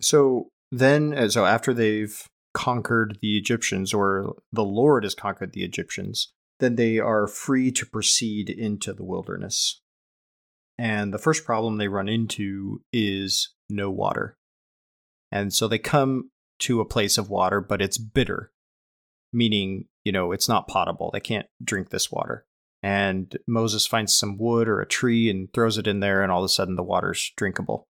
[0.01, 5.63] So then, uh, so after they've conquered the Egyptians, or the Lord has conquered the
[5.63, 9.81] Egyptians, then they are free to proceed into the wilderness.
[10.77, 14.35] And the first problem they run into is no water.
[15.31, 18.51] And so they come to a place of water, but it's bitter,
[19.31, 21.11] meaning you know, it's not potable.
[21.11, 22.45] They can't drink this water.
[22.81, 26.39] And Moses finds some wood or a tree and throws it in there, and all
[26.39, 27.85] of a sudden the water's drinkable.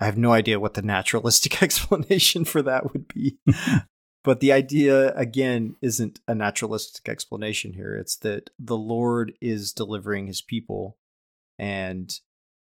[0.00, 3.38] I have no idea what the naturalistic explanation for that would be.
[4.24, 7.94] but the idea, again, isn't a naturalistic explanation here.
[7.94, 10.96] It's that the Lord is delivering his people.
[11.58, 12.12] And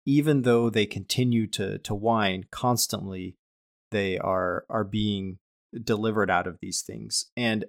[0.06, 3.36] even though they continue to, to whine constantly,
[3.90, 5.38] they are, are being
[5.82, 7.26] delivered out of these things.
[7.36, 7.64] And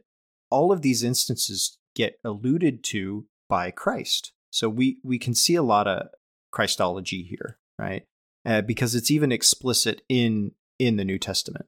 [0.49, 4.33] all of these instances get alluded to by Christ.
[4.51, 6.07] So we we can see a lot of
[6.51, 8.05] Christology here, right?
[8.47, 11.65] Uh, because it's even explicit in in the New Testament.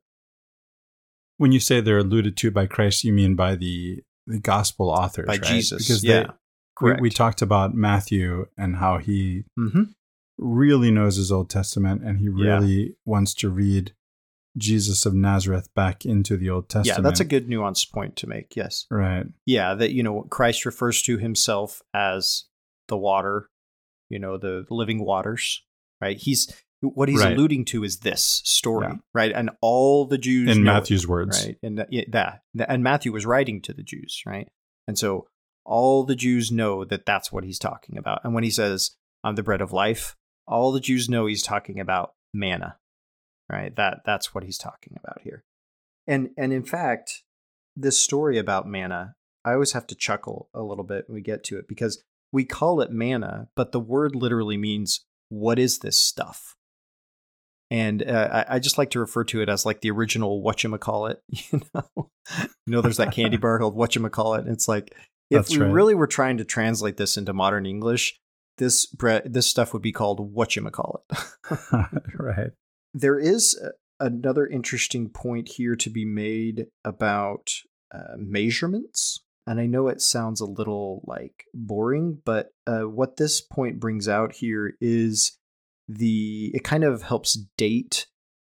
[1.37, 5.27] When you say they're alluded to by Christ, you mean by the the gospel authors,
[5.27, 5.43] by right?
[5.43, 5.85] Jesus?
[5.85, 6.23] Because yeah,
[6.81, 9.83] they, we, we, talked about Matthew and how he mm-hmm.
[10.37, 12.93] really knows his Old Testament and he really yeah.
[13.05, 13.93] wants to read
[14.57, 16.99] Jesus of Nazareth back into the Old Testament.
[16.99, 18.55] Yeah, that's a good nuance point to make.
[18.55, 18.85] Yes.
[18.89, 19.25] Right.
[19.45, 22.45] Yeah, that you know Christ refers to himself as
[22.87, 23.49] the water,
[24.09, 25.63] you know, the living waters,
[26.01, 26.17] right?
[26.17, 27.33] He's what he's Right.
[27.33, 28.95] alluding to is this story, Yeah.
[29.13, 29.31] right?
[29.33, 31.45] And all the Jews In know it, Matthew's words.
[31.45, 31.57] right?
[31.61, 34.49] And yeah, that and Matthew was writing to the Jews, right?
[34.87, 35.27] And so
[35.65, 38.21] all the Jews know that that's what he's talking about.
[38.23, 40.15] And when he says, "I'm the bread of life,"
[40.47, 42.77] all the Jews know he's talking about manna,
[43.51, 43.75] right?
[43.75, 45.43] That that's what he's talking about here.
[46.07, 47.23] And and in fact,
[47.75, 49.15] this story about manna,
[49.45, 52.45] I always have to chuckle a little bit when we get to it because we
[52.45, 56.55] call it manna, but the word literally means what is this stuff?
[57.71, 61.17] And uh, I, I just like to refer to it as like the original whatchamacallit,
[61.29, 61.83] you know?
[61.95, 64.39] you know, there's that candy bar called whatchamacallit.
[64.39, 64.95] And it's like,
[65.29, 65.71] if That's we right.
[65.71, 68.19] really were trying to translate this into modern English,
[68.57, 71.01] this bread, this stuff would be called whatchamacallit.
[72.19, 72.51] right.
[72.93, 73.59] there is
[73.99, 77.51] another interesting point here to be made about
[77.93, 79.23] uh, measurements.
[79.45, 84.07] And I know it sounds a little like boring, but uh, what this point brings
[84.07, 85.38] out here is
[85.89, 88.05] the it kind of helps date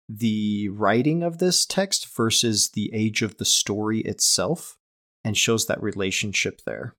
[0.09, 4.77] the writing of this text versus the age of the story itself
[5.25, 6.95] and shows that relationship there.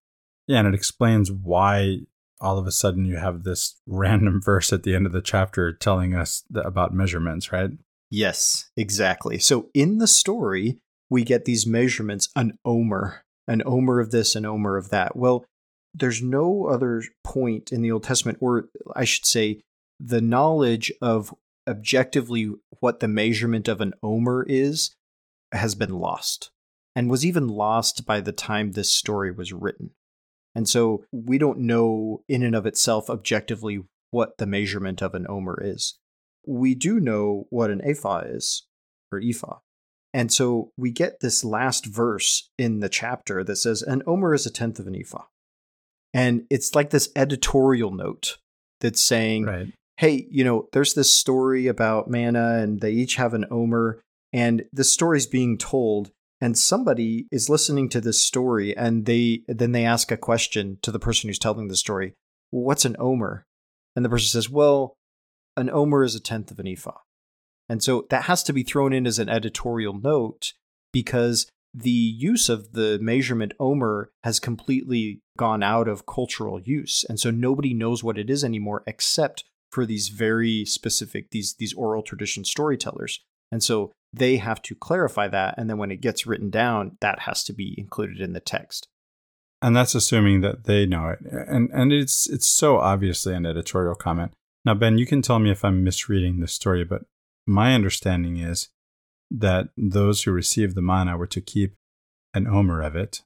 [0.46, 2.02] Yeah, and it explains why
[2.40, 5.74] all of a sudden you have this random verse at the end of the chapter
[5.74, 7.72] telling us th- about measurements, right?
[8.10, 9.40] Yes, exactly.
[9.40, 10.80] So in the story,
[11.10, 15.16] we get these measurements an omer, an omer of this, an omer of that.
[15.16, 15.46] Well,
[15.94, 19.62] there's no other point in the Old Testament, or I should say,
[20.00, 21.34] the knowledge of
[21.68, 24.96] objectively what the measurement of an omer is
[25.52, 26.52] has been lost
[26.96, 29.92] and was even lost by the time this story was written.
[30.56, 35.26] And so we don't know in and of itself objectively what the measurement of an
[35.30, 35.98] omer is
[36.48, 38.66] we do know what an ephah is,
[39.12, 39.58] or ephah.
[40.14, 44.46] And so we get this last verse in the chapter that says, an omer is
[44.46, 45.26] a tenth of an ephah.
[46.14, 48.38] And it's like this editorial note
[48.80, 49.74] that's saying, Right.
[49.98, 54.00] Hey, you know, there's this story about manna and they each have an omer,
[54.32, 59.72] and the story's being told, and somebody is listening to this story and they then
[59.72, 62.14] they ask a question to the person who's telling the story,
[62.52, 63.44] what's an omer?
[63.96, 64.94] And the person says, well,
[65.56, 67.00] an omer is a tenth of an ephah.
[67.68, 70.54] And so that has to be thrown in as an editorial note
[70.94, 77.04] because the use of the measurement omer has completely gone out of cultural use.
[77.10, 79.44] And so nobody knows what it is anymore except
[79.78, 83.24] for these very specific these these oral tradition storytellers.
[83.52, 87.20] And so they have to clarify that and then when it gets written down that
[87.20, 88.88] has to be included in the text.
[89.62, 91.20] And that's assuming that they know it.
[91.22, 94.32] And and it's it's so obviously an editorial comment.
[94.66, 97.04] Now, Ben, you can tell me if I'm misreading the story, but
[97.46, 98.70] my understanding is
[99.30, 101.76] that those who received the manna were to keep
[102.34, 103.22] an omer of it,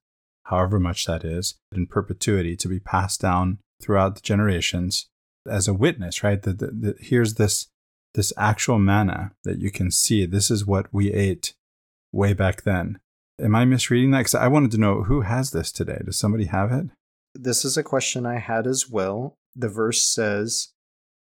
[0.47, 5.08] however much that is, in perpetuity to be passed down throughout the generations
[5.50, 6.42] as a witness, right?
[6.42, 7.68] That, here's this
[8.14, 10.26] this actual manna that you can see.
[10.26, 11.54] This is what we ate
[12.12, 13.00] way back then.
[13.42, 14.20] Am I misreading that?
[14.20, 16.02] Because I wanted to know who has this today.
[16.06, 16.88] Does somebody have it?
[17.34, 19.36] This is a question I had as well.
[19.56, 20.70] The verse says,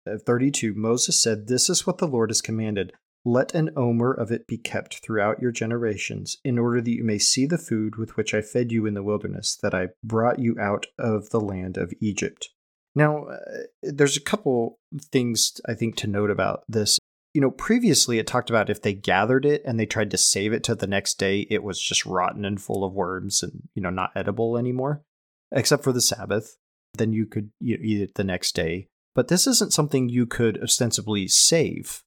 [0.10, 2.94] uh, 32 Moses said, This is what the Lord has commanded.
[3.26, 7.18] Let an omer of it be kept throughout your generations, in order that you may
[7.18, 10.58] see the food with which I fed you in the wilderness, that I brought you
[10.60, 12.50] out of the land of Egypt.
[12.98, 13.38] Now, uh,
[13.84, 14.80] there's a couple
[15.12, 16.98] things I think to note about this.
[17.36, 20.52] You know, previously it talked about if they gathered it and they tried to save
[20.52, 23.84] it to the next day, it was just rotten and full of worms and, you
[23.84, 25.04] know, not edible anymore,
[25.52, 26.58] except for the Sabbath.
[26.96, 28.88] Then you could you know, eat it the next day.
[29.14, 32.02] But this isn't something you could ostensibly save.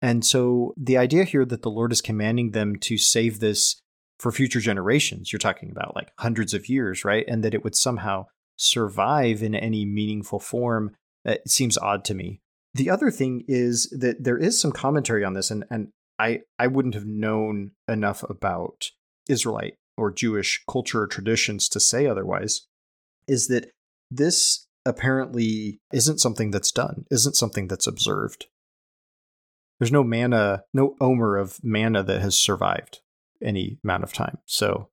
[0.00, 3.82] And so the idea here that the Lord is commanding them to save this
[4.18, 7.26] for future generations, you're talking about like hundreds of years, right?
[7.28, 8.24] And that it would somehow
[8.60, 10.94] survive in any meaningful form,
[11.26, 12.40] uh, it seems odd to me.
[12.74, 15.88] The other thing is that there is some commentary on this, and, and
[16.18, 18.90] I, I wouldn't have known enough about
[19.28, 22.66] Israelite or Jewish culture or traditions to say otherwise,
[23.26, 23.70] is that
[24.10, 28.46] this apparently isn't something that's done, isn't something that's observed.
[29.78, 33.00] There's no manna, no omer of manna that has survived
[33.42, 34.38] any amount of time.
[34.44, 34.89] So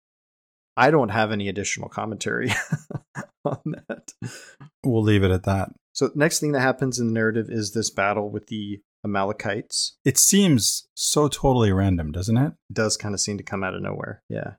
[0.78, 2.52] I don't have any additional commentary
[3.46, 3.60] on
[3.90, 4.14] that.
[4.86, 5.70] We'll leave it at that.
[5.94, 9.98] So next thing that happens in the narrative is this battle with the Amalekites.
[10.06, 12.54] It seems so totally random, doesn't it?
[12.70, 14.22] It does kind of seem to come out of nowhere.
[14.30, 14.54] Yeah.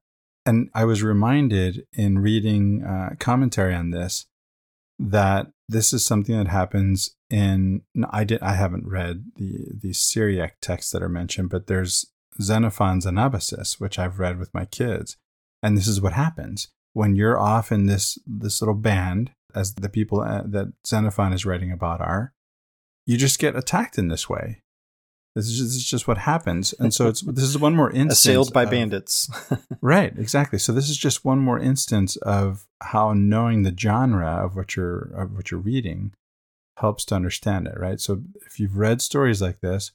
[0.45, 4.27] And I was reminded in reading uh, commentary on this
[4.99, 10.57] that this is something that happens in I did I haven't read the the Syriac
[10.61, 12.07] texts that are mentioned, but there's
[12.41, 15.17] Xenophon's Anabasis, which I've read with my kids.
[15.63, 19.89] And this is what happens when you're off in this this little band as the
[19.89, 22.33] people uh, that Xenophon is writing about are,
[23.07, 24.63] you just get attacked in this way.
[25.35, 27.91] This is just, this is just what happens, and so it's this is one more
[28.03, 29.31] instance Assailed by of- bandits.
[29.81, 30.59] Right, exactly.
[30.59, 35.13] So this is just one more instance of how knowing the genre of what you're
[35.15, 36.13] of what you're reading
[36.79, 38.01] helps to understand it, right?
[38.01, 39.93] So if you've read stories like this,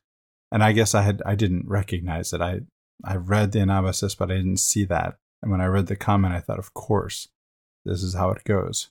[0.54, 2.40] and I guess I had I didn't recognize it.
[2.40, 2.62] I
[3.04, 5.18] I read the anabasis, but I didn't see that.
[5.44, 7.28] And when I read the comment, I thought, of course,
[7.84, 8.90] this is how it goes.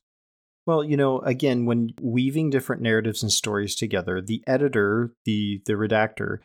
[0.67, 5.73] Well, you know, again, when weaving different narratives and stories together, the editor, the the
[5.73, 6.41] redactor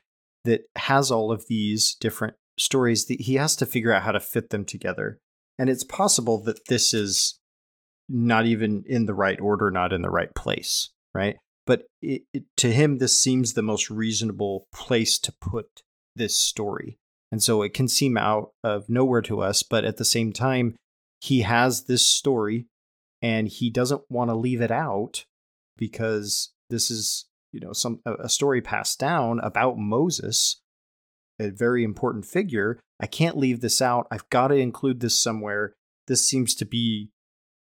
[0.45, 4.19] that has all of these different stories, the, he has to figure out how to
[4.21, 5.19] fit them together.
[5.59, 7.37] And it's possible that this is
[8.07, 11.35] not even in the right order, not in the right place, right?
[11.65, 15.83] But it, it, to him, this seems the most reasonable place to put
[16.15, 16.97] this story.
[17.31, 20.75] And so it can seem out of nowhere to us, but at the same time,
[21.19, 22.67] he has this story
[23.21, 25.25] and he doesn't want to leave it out
[25.77, 30.57] because this is you know some a story passed down about Moses
[31.39, 32.79] a very important figure.
[32.99, 34.07] I can't leave this out.
[34.09, 35.73] I've got to include this somewhere.
[36.07, 37.11] This seems to be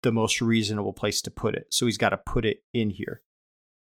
[0.03, 1.67] the most reasonable place to put it.
[1.71, 3.21] So he's got to put it in here.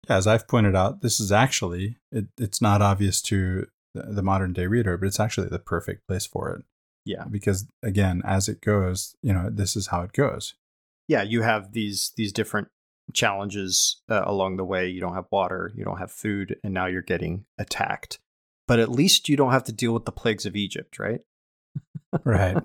[0.08, 4.66] As I've pointed out, this is actually it, it's not obvious to the, modern day
[4.66, 6.64] reader, but it's actually the perfect place for it.
[7.04, 10.54] yeah Because again, as it goes, you know, this is how it goes.
[11.08, 12.68] yeah you have these these different
[13.12, 16.86] challenges uh, along the way you don't have water you don't have food and now
[16.86, 18.18] you're getting attacked
[18.66, 21.20] but at least you don't have to deal with the plagues of Egypt right
[22.24, 22.56] Right.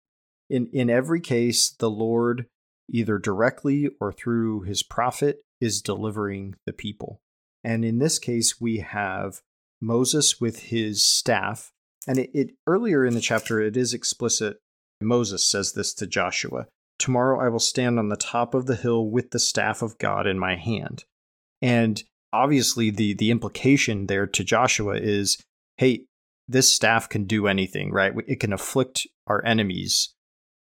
[0.50, 2.46] in in every case the lord
[2.90, 7.20] either directly or through his prophet is delivering the people
[7.64, 9.40] and in this case we have
[9.80, 11.72] moses with his staff.
[12.06, 14.58] And it, it earlier in the chapter it is explicit
[15.00, 16.66] moses says this to joshua
[16.98, 20.26] tomorrow i will stand on the top of the hill with the staff of god
[20.26, 21.04] in my hand
[21.62, 22.02] and
[22.32, 25.40] obviously the the implication there to joshua is
[25.76, 26.06] hey
[26.48, 28.14] this staff can do anything right?
[28.26, 30.14] It can afflict our enemies.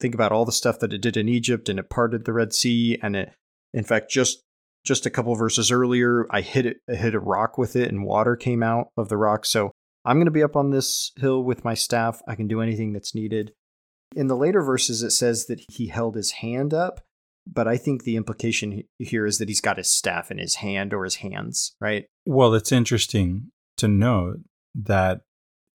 [0.01, 2.55] Think about all the stuff that it did in Egypt and it parted the Red
[2.55, 3.33] Sea and it
[3.75, 4.43] in fact just
[4.85, 8.05] just a couple verses earlier I hit it I hit a rock with it and
[8.05, 9.73] water came out of the rock so
[10.05, 12.93] I'm going to be up on this hill with my staff I can do anything
[12.93, 13.53] that's needed
[14.15, 17.01] in the later verses it says that he held his hand up
[17.47, 20.93] but I think the implication here is that he's got his staff in his hand
[20.95, 24.41] or his hands right Well, it's interesting to note
[24.75, 25.23] that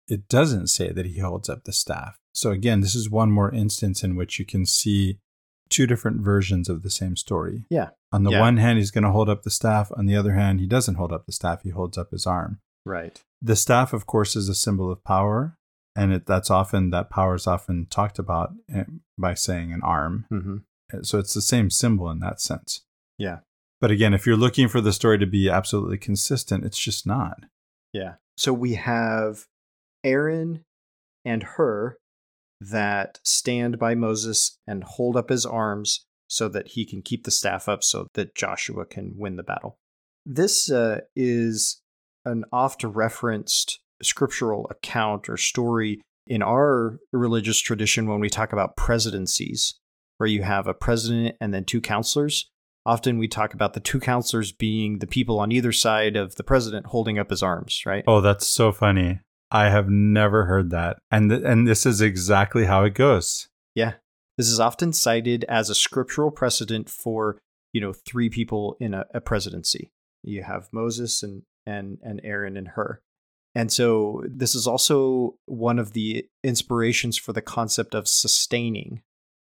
[0.08, 2.16] it doesn't say that he holds up the staff.
[2.32, 5.18] So again, this is one more instance in which you can see
[5.68, 7.64] two different versions of the same story.
[7.68, 7.90] Yeah.
[8.12, 8.40] On the Yeah.
[8.40, 9.90] one hand, he's going to hold up the staff.
[9.96, 11.62] On the other hand, he doesn't hold up the staff.
[11.62, 12.60] He holds up his arm.
[12.84, 15.56] right The staff, of course, is a symbol of power,
[15.96, 18.84] and it, that's often that power is often talked about eh,
[19.18, 20.26] by saying an arm.
[20.30, 20.58] hmm
[21.02, 22.82] So it's the same symbol in that sense.
[23.18, 23.40] Yeah.
[23.80, 27.44] But again, if you're looking for the story to be absolutely consistent, it's just not.
[27.92, 28.14] Yeah.
[28.38, 29.46] So we have
[30.04, 30.62] Aaron
[31.24, 31.96] and Hur
[32.60, 37.31] that stand by Moses and hold up his arms so that he can keep the
[37.31, 39.78] staff up so that Joshua can win the battle.
[40.24, 41.81] This uh, is
[42.24, 48.77] an oft referenced scriptural account or story in our religious tradition when we talk about
[48.77, 49.74] presidencies,
[50.19, 52.51] where you have a president and then two counselors.
[52.85, 56.44] Often we talk about the two counselors being the people on either side of the
[56.44, 58.05] president holding up his arms, right?
[58.07, 59.20] Oh, that's so funny.
[59.51, 60.98] I have never heard that.
[61.11, 63.48] And th- and this is exactly how it goes.
[64.36, 67.38] This is often cited as a scriptural precedent for,
[67.72, 69.90] you know, three people in a, a presidency.
[70.22, 73.00] You have Moses and and and Aaron and Hur.
[73.54, 79.00] And so this is also one of the inspirations for the concept of sustaining,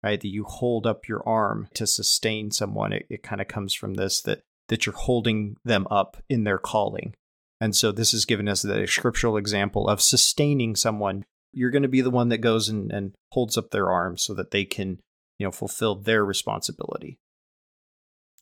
[0.02, 0.20] right?
[0.20, 2.93] That you hold up your arm to sustain someone.
[2.93, 6.59] It, it kind of comes from this that that you're holding them up in their
[6.59, 7.15] calling.
[7.61, 11.24] And so this is given us the scriptural example of sustaining someone.
[11.55, 14.35] You're going to be the one that goes and, and holds up their arms so
[14.35, 15.01] that they can,
[15.39, 17.18] you know, fulfill their responsibility.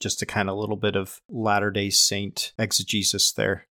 [0.01, 3.67] Just a kind of little bit of Latter day Saint exegesis there.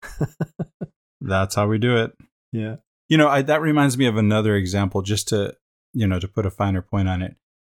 [1.21, 2.13] That's how we do it.
[2.53, 2.77] Yeah.
[3.09, 5.57] You know, I, that reminds me of another example just to,
[5.95, 7.37] you know, to put a finer point on it.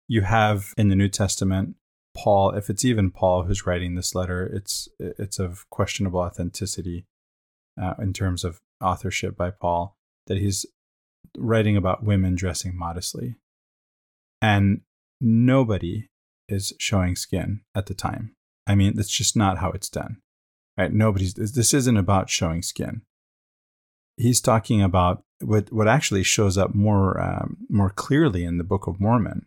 [0.08, 1.76] You have in the New Testament
[2.16, 7.06] Paul, if it's even Paul who's writing this letter, it's it's of questionable authenticity
[7.82, 9.96] uh, in terms of authorship by Paul
[10.28, 10.66] that he's
[11.38, 13.36] writing about women dressing modestly.
[14.42, 14.82] And
[15.20, 16.08] nobody
[16.48, 18.36] is showing skin at the time.
[18.66, 20.18] I mean, that's just not how it's done.
[20.78, 20.94] Right?
[20.94, 23.02] Nobody's this isn't about showing skin.
[24.16, 28.88] He's talking about what what actually shows up more um, more clearly in the Book
[28.88, 29.46] of Mormon,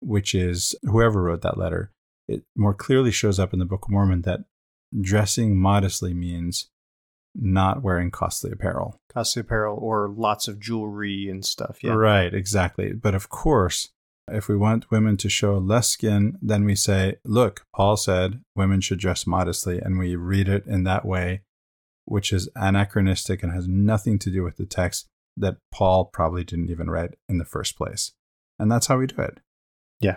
[0.00, 1.92] which is whoever wrote that letter
[2.28, 4.40] it more clearly shows up in the Book of Mormon that
[5.00, 6.70] dressing modestly means
[7.38, 9.00] not wearing costly apparel.
[9.12, 11.78] Costly apparel or lots of jewelry and stuff.
[11.82, 11.92] Yeah.
[11.92, 12.92] Right, exactly.
[12.92, 13.90] But of course,
[14.28, 18.80] if we want women to show less skin, then we say, look, Paul said women
[18.80, 21.42] should dress modestly, and we read it in that way,
[22.04, 25.06] which is anachronistic and has nothing to do with the text
[25.36, 28.12] that Paul probably didn't even write in the first place.
[28.58, 29.40] And that's how we do it.
[30.00, 30.16] Yeah.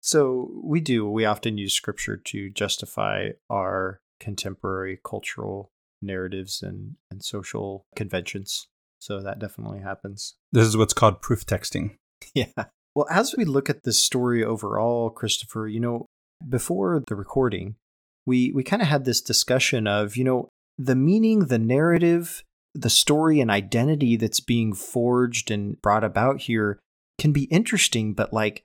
[0.00, 5.70] So we do, we often use scripture to justify our contemporary cultural
[6.04, 8.68] narratives and, and social conventions.
[8.98, 10.34] So that definitely happens.
[10.52, 11.96] This is what's called proof texting.
[12.34, 12.46] Yeah.
[12.94, 16.06] Well, as we look at this story overall, Christopher, you know,
[16.48, 17.76] before the recording,
[18.24, 20.48] we, we kind of had this discussion of, you know,
[20.78, 22.42] the meaning, the narrative,
[22.74, 26.78] the story and identity that's being forged and brought about here
[27.18, 28.64] can be interesting, but like,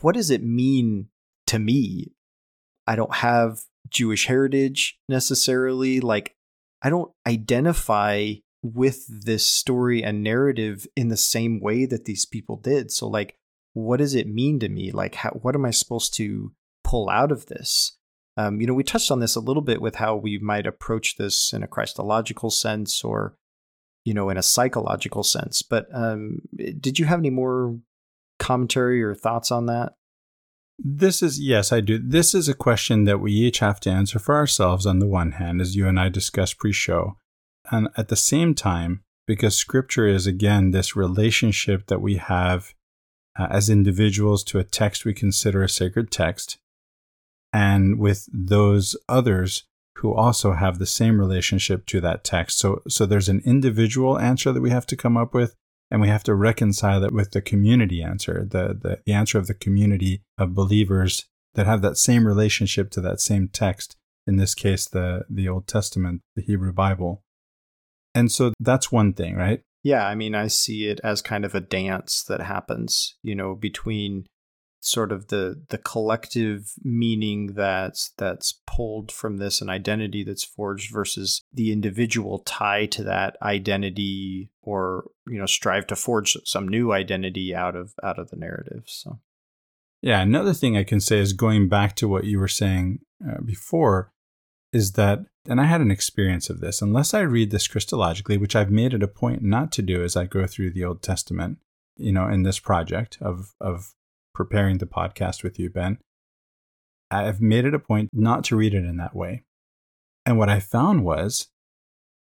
[0.00, 1.08] what does it mean
[1.46, 2.12] to me?
[2.86, 6.00] I don't have Jewish heritage necessarily.
[6.00, 6.34] Like,
[6.84, 12.56] I don't identify with this story and narrative in the same way that these people
[12.56, 12.92] did.
[12.92, 13.36] So, like,
[13.72, 14.92] what does it mean to me?
[14.92, 16.52] Like, how, what am I supposed to
[16.84, 17.96] pull out of this?
[18.36, 21.16] Um, you know, we touched on this a little bit with how we might approach
[21.16, 23.34] this in a Christological sense or,
[24.04, 25.62] you know, in a psychological sense.
[25.62, 27.78] But um, did you have any more
[28.38, 29.94] commentary or thoughts on that?
[30.78, 31.98] This is, yes, I do.
[31.98, 35.32] This is a question that we each have to answer for ourselves on the one
[35.32, 37.16] hand, as you and I discussed pre show.
[37.70, 42.74] And at the same time, because scripture is, again, this relationship that we have
[43.38, 46.58] uh, as individuals to a text we consider a sacred text,
[47.52, 49.64] and with those others
[49.98, 52.58] who also have the same relationship to that text.
[52.58, 55.54] So, so there's an individual answer that we have to come up with,
[55.90, 59.46] and we have to reconcile it with the community answer, the, the, the answer of
[59.46, 63.96] the community of believers that have that same relationship to that same text,
[64.26, 67.22] in this case, the, the Old Testament, the Hebrew Bible.
[68.14, 69.60] And so that's one thing, right?
[69.82, 73.54] Yeah, I mean, I see it as kind of a dance that happens, you know,
[73.54, 74.26] between
[74.80, 80.92] sort of the the collective meaning that's that's pulled from this an identity that's forged
[80.92, 86.92] versus the individual tie to that identity or you know strive to forge some new
[86.92, 89.18] identity out of out of the narrative so
[90.02, 93.40] yeah another thing i can say is going back to what you were saying uh,
[93.44, 94.12] before
[94.72, 98.56] is that and i had an experience of this unless i read this christologically which
[98.56, 101.58] i've made it a point not to do as i go through the old testament
[101.96, 103.94] you know in this project of of
[104.34, 105.98] preparing the podcast with you, Ben,
[107.10, 109.44] I've made it a point not to read it in that way.
[110.26, 111.48] And what I found was,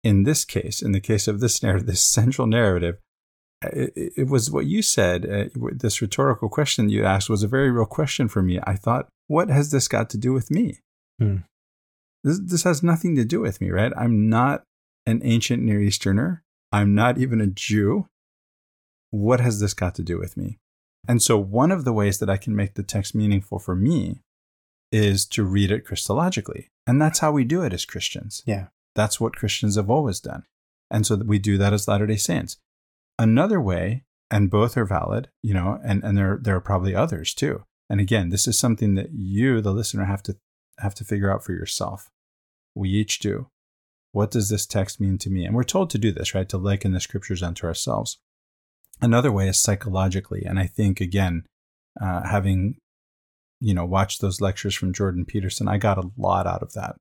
[0.07, 2.97] in this case, in the case of this narrative, this central narrative,
[3.61, 5.25] it, it was what you said.
[5.29, 8.57] Uh, this rhetorical question you asked was a very real question for me.
[8.63, 10.79] I thought, what has this got to do with me?
[11.19, 11.37] Hmm.
[12.23, 13.91] This, this has nothing to do with me, right?
[13.97, 14.63] I'm not
[15.05, 16.41] an ancient Near Easterner.
[16.71, 18.07] I'm not even a Jew.
[19.11, 20.57] What has this got to do with me?
[21.05, 24.21] And so, one of the ways that I can make the text meaningful for me
[24.89, 26.67] is to read it Christologically.
[26.85, 28.41] And that's how we do it as Christians.
[28.45, 28.67] Yeah.
[28.97, 30.43] That's what Christians have always done.
[30.89, 32.57] And so we do that as Latter day Saints.
[33.19, 37.33] Another way, and both are valid, you know, and, and there, there are probably others
[37.33, 37.63] too.
[37.89, 40.35] And again, this is something that you, the listener, have to
[40.79, 42.09] have to figure out for yourself.
[42.75, 43.47] We each do.
[44.11, 45.45] What does this text mean to me?
[45.45, 46.49] And we're told to do this, right?
[46.49, 48.17] To liken the scriptures unto ourselves.
[49.01, 50.43] Another way is psychologically.
[50.43, 51.45] And I think, again,
[52.01, 52.77] uh, having
[53.59, 56.95] you know watched those lectures from Jordan Peterson, I got a lot out of that.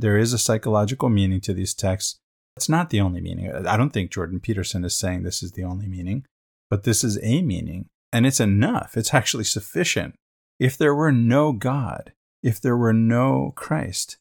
[0.00, 2.18] There is a psychological meaning to these texts.
[2.56, 3.50] It's not the only meaning.
[3.66, 6.24] I don't think Jordan Peterson is saying this is the only meaning,
[6.68, 7.86] but this is a meaning.
[8.12, 8.96] And it's enough.
[8.96, 10.14] It's actually sufficient.
[10.58, 12.12] If there were no God,
[12.42, 14.18] if there were no Christ,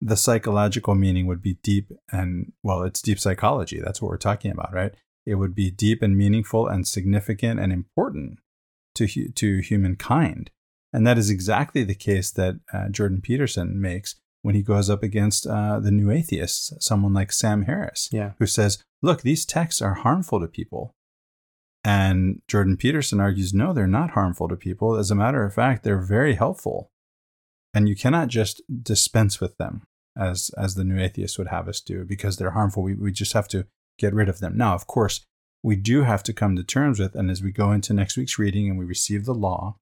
[0.00, 3.80] the psychological meaning would be deep and, well, it's deep psychology.
[3.80, 4.94] That's what we're talking about, right?
[5.26, 8.38] it would be deep and meaningful and significant and important
[8.94, 10.50] to, to humankind.
[10.92, 14.14] And that is exactly the case that uh, Jordan Peterson makes
[14.46, 18.34] when he goes up against uh, the new atheists, someone like Sam Harris, yeah.
[18.38, 20.94] who says, look, these texts are harmful to people.
[21.82, 24.94] And Jordan Peterson argues, no, they're not harmful to people.
[24.94, 26.92] As a matter of fact, they're very helpful.
[27.74, 29.82] And you cannot just dispense with them
[30.16, 32.84] as, as the new atheists would have us do because they're harmful.
[32.84, 33.66] We, we just have to
[33.98, 34.56] get rid of them.
[34.56, 35.22] Now, of course,
[35.64, 38.38] we do have to come to terms with, and as we go into next week's
[38.38, 39.74] reading and we receive the law,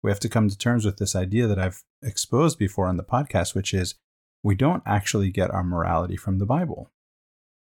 [0.00, 3.02] we have to come to terms with this idea that I've exposed before on the
[3.02, 3.96] podcast, which is
[4.42, 6.90] we don't actually get our morality from the Bible.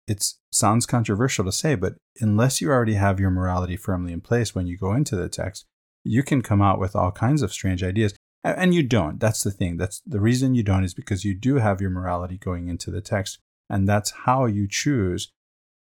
[0.08, 4.54] It sounds controversial to say, but unless you already have your morality firmly in place
[4.54, 5.66] when you go into the text,
[6.04, 8.14] you can come out with all kinds of strange ideas.
[8.44, 9.22] And you don't.
[9.22, 9.78] That's the thing.
[9.78, 13.00] That's the reason you don't is because you do have your morality going into the
[13.00, 13.40] text.
[13.70, 15.32] And that's how you choose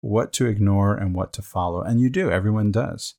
[0.00, 1.82] what to ignore and what to follow.
[1.82, 2.30] And you do.
[2.30, 3.14] Everyone does.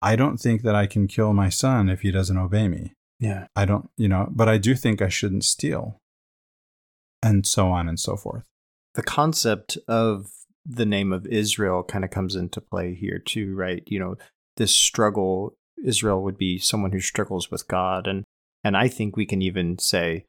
[0.00, 2.92] I don't think that I can kill my son if he doesn't obey me.
[3.20, 3.46] Yeah.
[3.54, 6.00] I don't, you know, but I do think I shouldn't steal.
[7.22, 8.44] And so on and so forth.
[8.94, 10.30] The concept of
[10.64, 13.82] the name of Israel kind of comes into play here too, right?
[13.86, 14.16] You know,
[14.56, 18.06] this struggle, Israel would be someone who struggles with God.
[18.06, 18.24] And
[18.64, 20.26] and I think we can even say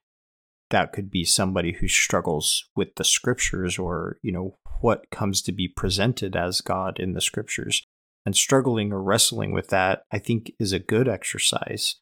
[0.69, 5.51] that could be somebody who struggles with the scriptures or, you know, what comes to
[5.51, 7.83] be presented as God in the scriptures.
[8.25, 11.97] And struggling or wrestling with that, I think, is a good exercise.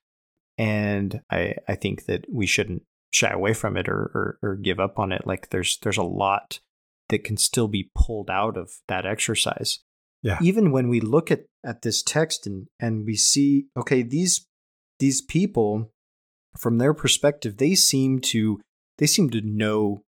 [0.57, 4.79] And I, I think that we shouldn't shy away from it or, or, or give
[4.79, 5.27] up on it.
[5.27, 6.59] Like there's there's a lot
[7.09, 9.79] that can still be pulled out of that exercise.
[10.23, 10.37] Yeah.
[10.41, 14.45] Even when we look at, at this text and, and we see, okay, these
[14.99, 15.91] these people,
[16.57, 18.61] from their perspective, they seem to
[18.97, 20.03] they seem to know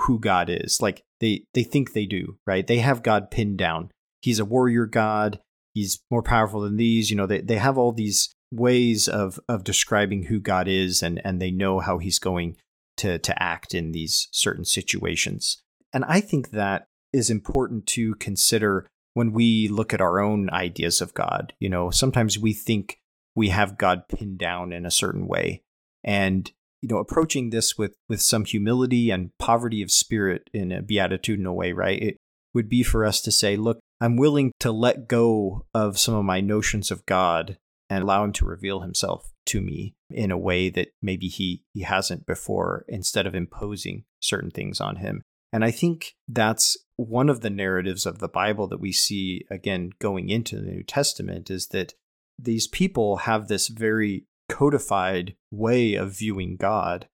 [0.00, 0.82] who God is.
[0.82, 2.66] Like they they think they do, right?
[2.66, 3.90] They have God pinned down.
[4.20, 5.40] He's a warrior God.
[5.74, 7.10] He's more powerful than these.
[7.10, 11.20] You know, they, they have all these ways of of describing who God is and
[11.24, 12.56] and they know how he's going
[12.98, 15.62] to to act in these certain situations.
[15.92, 21.00] And I think that is important to consider when we look at our own ideas
[21.00, 21.54] of God.
[21.58, 22.98] You know, sometimes we think
[23.34, 25.62] we have God pinned down in a certain way.
[26.04, 26.50] And
[26.82, 31.56] you know, approaching this with with some humility and poverty of spirit in a beatitudinal
[31.56, 32.00] way, right?
[32.00, 32.16] It
[32.54, 36.24] would be for us to say, look, I'm willing to let go of some of
[36.24, 37.58] my notions of God
[37.88, 41.82] and allow him to reveal himself to me in a way that maybe he he
[41.82, 45.22] hasn't before instead of imposing certain things on him.
[45.52, 49.90] And I think that's one of the narratives of the Bible that we see again
[50.00, 51.94] going into the New Testament is that
[52.38, 57.08] these people have this very codified way of viewing God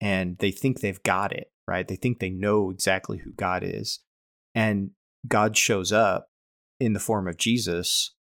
[0.00, 1.86] and they think they've got it, right?
[1.86, 4.00] They think they know exactly who God is.
[4.54, 4.90] And
[5.28, 6.28] God shows up
[6.80, 8.14] in the form of Jesus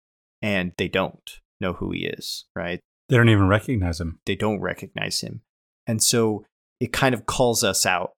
[0.42, 2.80] and they don't know who he is, right?
[3.10, 4.20] They don't even recognize him.
[4.26, 5.42] They don't recognize him.
[5.88, 6.46] And so
[6.80, 8.12] it kind of calls us out,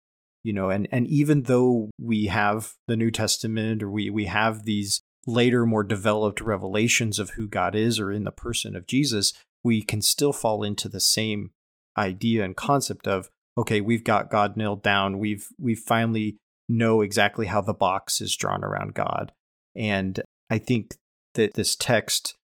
[0.43, 4.65] you know, and, and even though we have the New Testament or we, we have
[4.65, 9.33] these later, more developed revelations of who God is or in the person of Jesus,
[9.63, 11.51] we can still fall into the same
[11.97, 15.19] idea and concept of, okay, we've got God nailed down.
[15.19, 16.37] We've we finally
[16.67, 19.31] know exactly how the box is drawn around God.
[19.75, 20.95] And I think
[21.35, 22.35] that this text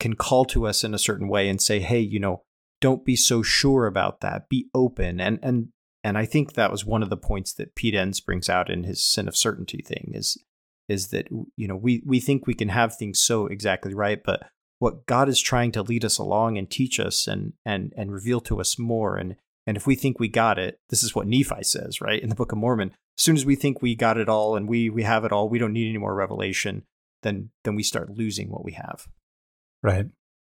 [0.00, 2.42] can call to us in a certain way and say, hey, you know,
[2.80, 4.48] don't be so sure about that.
[4.48, 5.20] Be open.
[5.20, 5.68] And and
[6.04, 8.84] and I think that was one of the points that Pete Enns brings out in
[8.84, 10.38] his sin of certainty thing is
[10.88, 14.48] is that you know we we think we can have things so exactly right, but
[14.78, 18.40] what God is trying to lead us along and teach us and and and reveal
[18.42, 21.62] to us more and and if we think we got it, this is what Nephi
[21.62, 22.22] says, right?
[22.22, 22.92] In the Book of Mormon.
[23.18, 25.48] As soon as we think we got it all and we we have it all,
[25.48, 26.84] we don't need any more revelation,
[27.22, 29.08] then then we start losing what we have.
[29.82, 30.06] Right.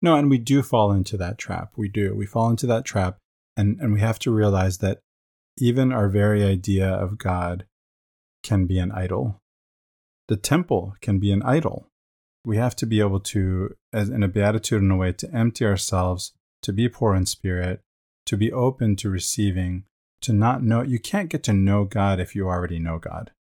[0.01, 1.73] No, and we do fall into that trap.
[1.77, 2.15] We do.
[2.15, 3.19] We fall into that trap.
[3.57, 5.01] And, and we have to realize that
[5.59, 7.67] even our very idea of God
[8.45, 9.41] can be an idol.
[10.29, 11.89] The temple can be an idol.
[12.45, 15.65] We have to be able to, as in a beatitude in a way, to empty
[15.65, 16.33] ourselves,
[16.63, 17.81] to be poor in spirit,
[18.27, 19.85] to be open to receiving,
[20.23, 20.83] to not know.
[20.83, 23.33] You can't get to know God if you already know God.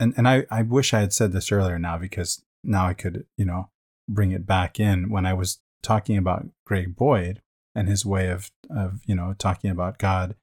[0.00, 3.26] And and I, I wish I had said this earlier now because now I could,
[3.36, 3.70] you know,
[4.08, 7.40] bring it back in when I was talking about Greg Boyd
[7.74, 10.34] and his way of, of you know, talking about God,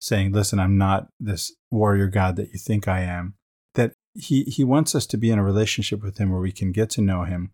[0.00, 3.34] saying, listen, I'm not this warrior God that you think I am,
[3.74, 6.72] that he, he wants us to be in a relationship with him where we can
[6.72, 7.52] get to know him.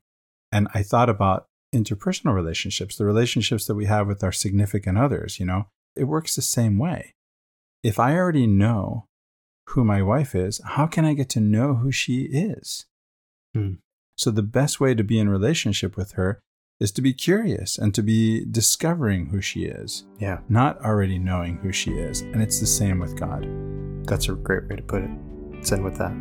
[0.50, 5.40] And I thought about interpersonal relationships, the relationships that we have with our significant others,
[5.40, 5.66] you know,
[5.96, 7.14] it works the same way.
[7.82, 9.06] If I already know
[9.70, 12.86] who my wife is, how can I get to know who she is?
[13.54, 13.74] Hmm.
[14.16, 16.40] So the best way to be in relationship with her
[16.80, 20.04] is to be curious and to be discovering who she is.
[20.18, 20.40] Yeah.
[20.48, 22.22] Not already knowing who she is.
[22.22, 23.46] And it's the same with God.
[24.06, 25.10] That's a great way to put it.
[25.52, 26.12] Let's end with that.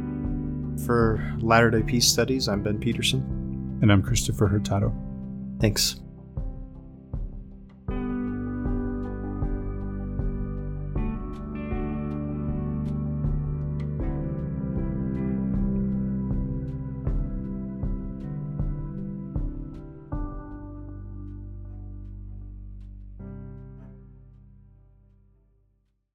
[0.86, 3.80] For Latter day Peace Studies, I'm Ben Peterson.
[3.82, 4.94] And I'm Christopher Hurtado.
[5.60, 6.00] Thanks.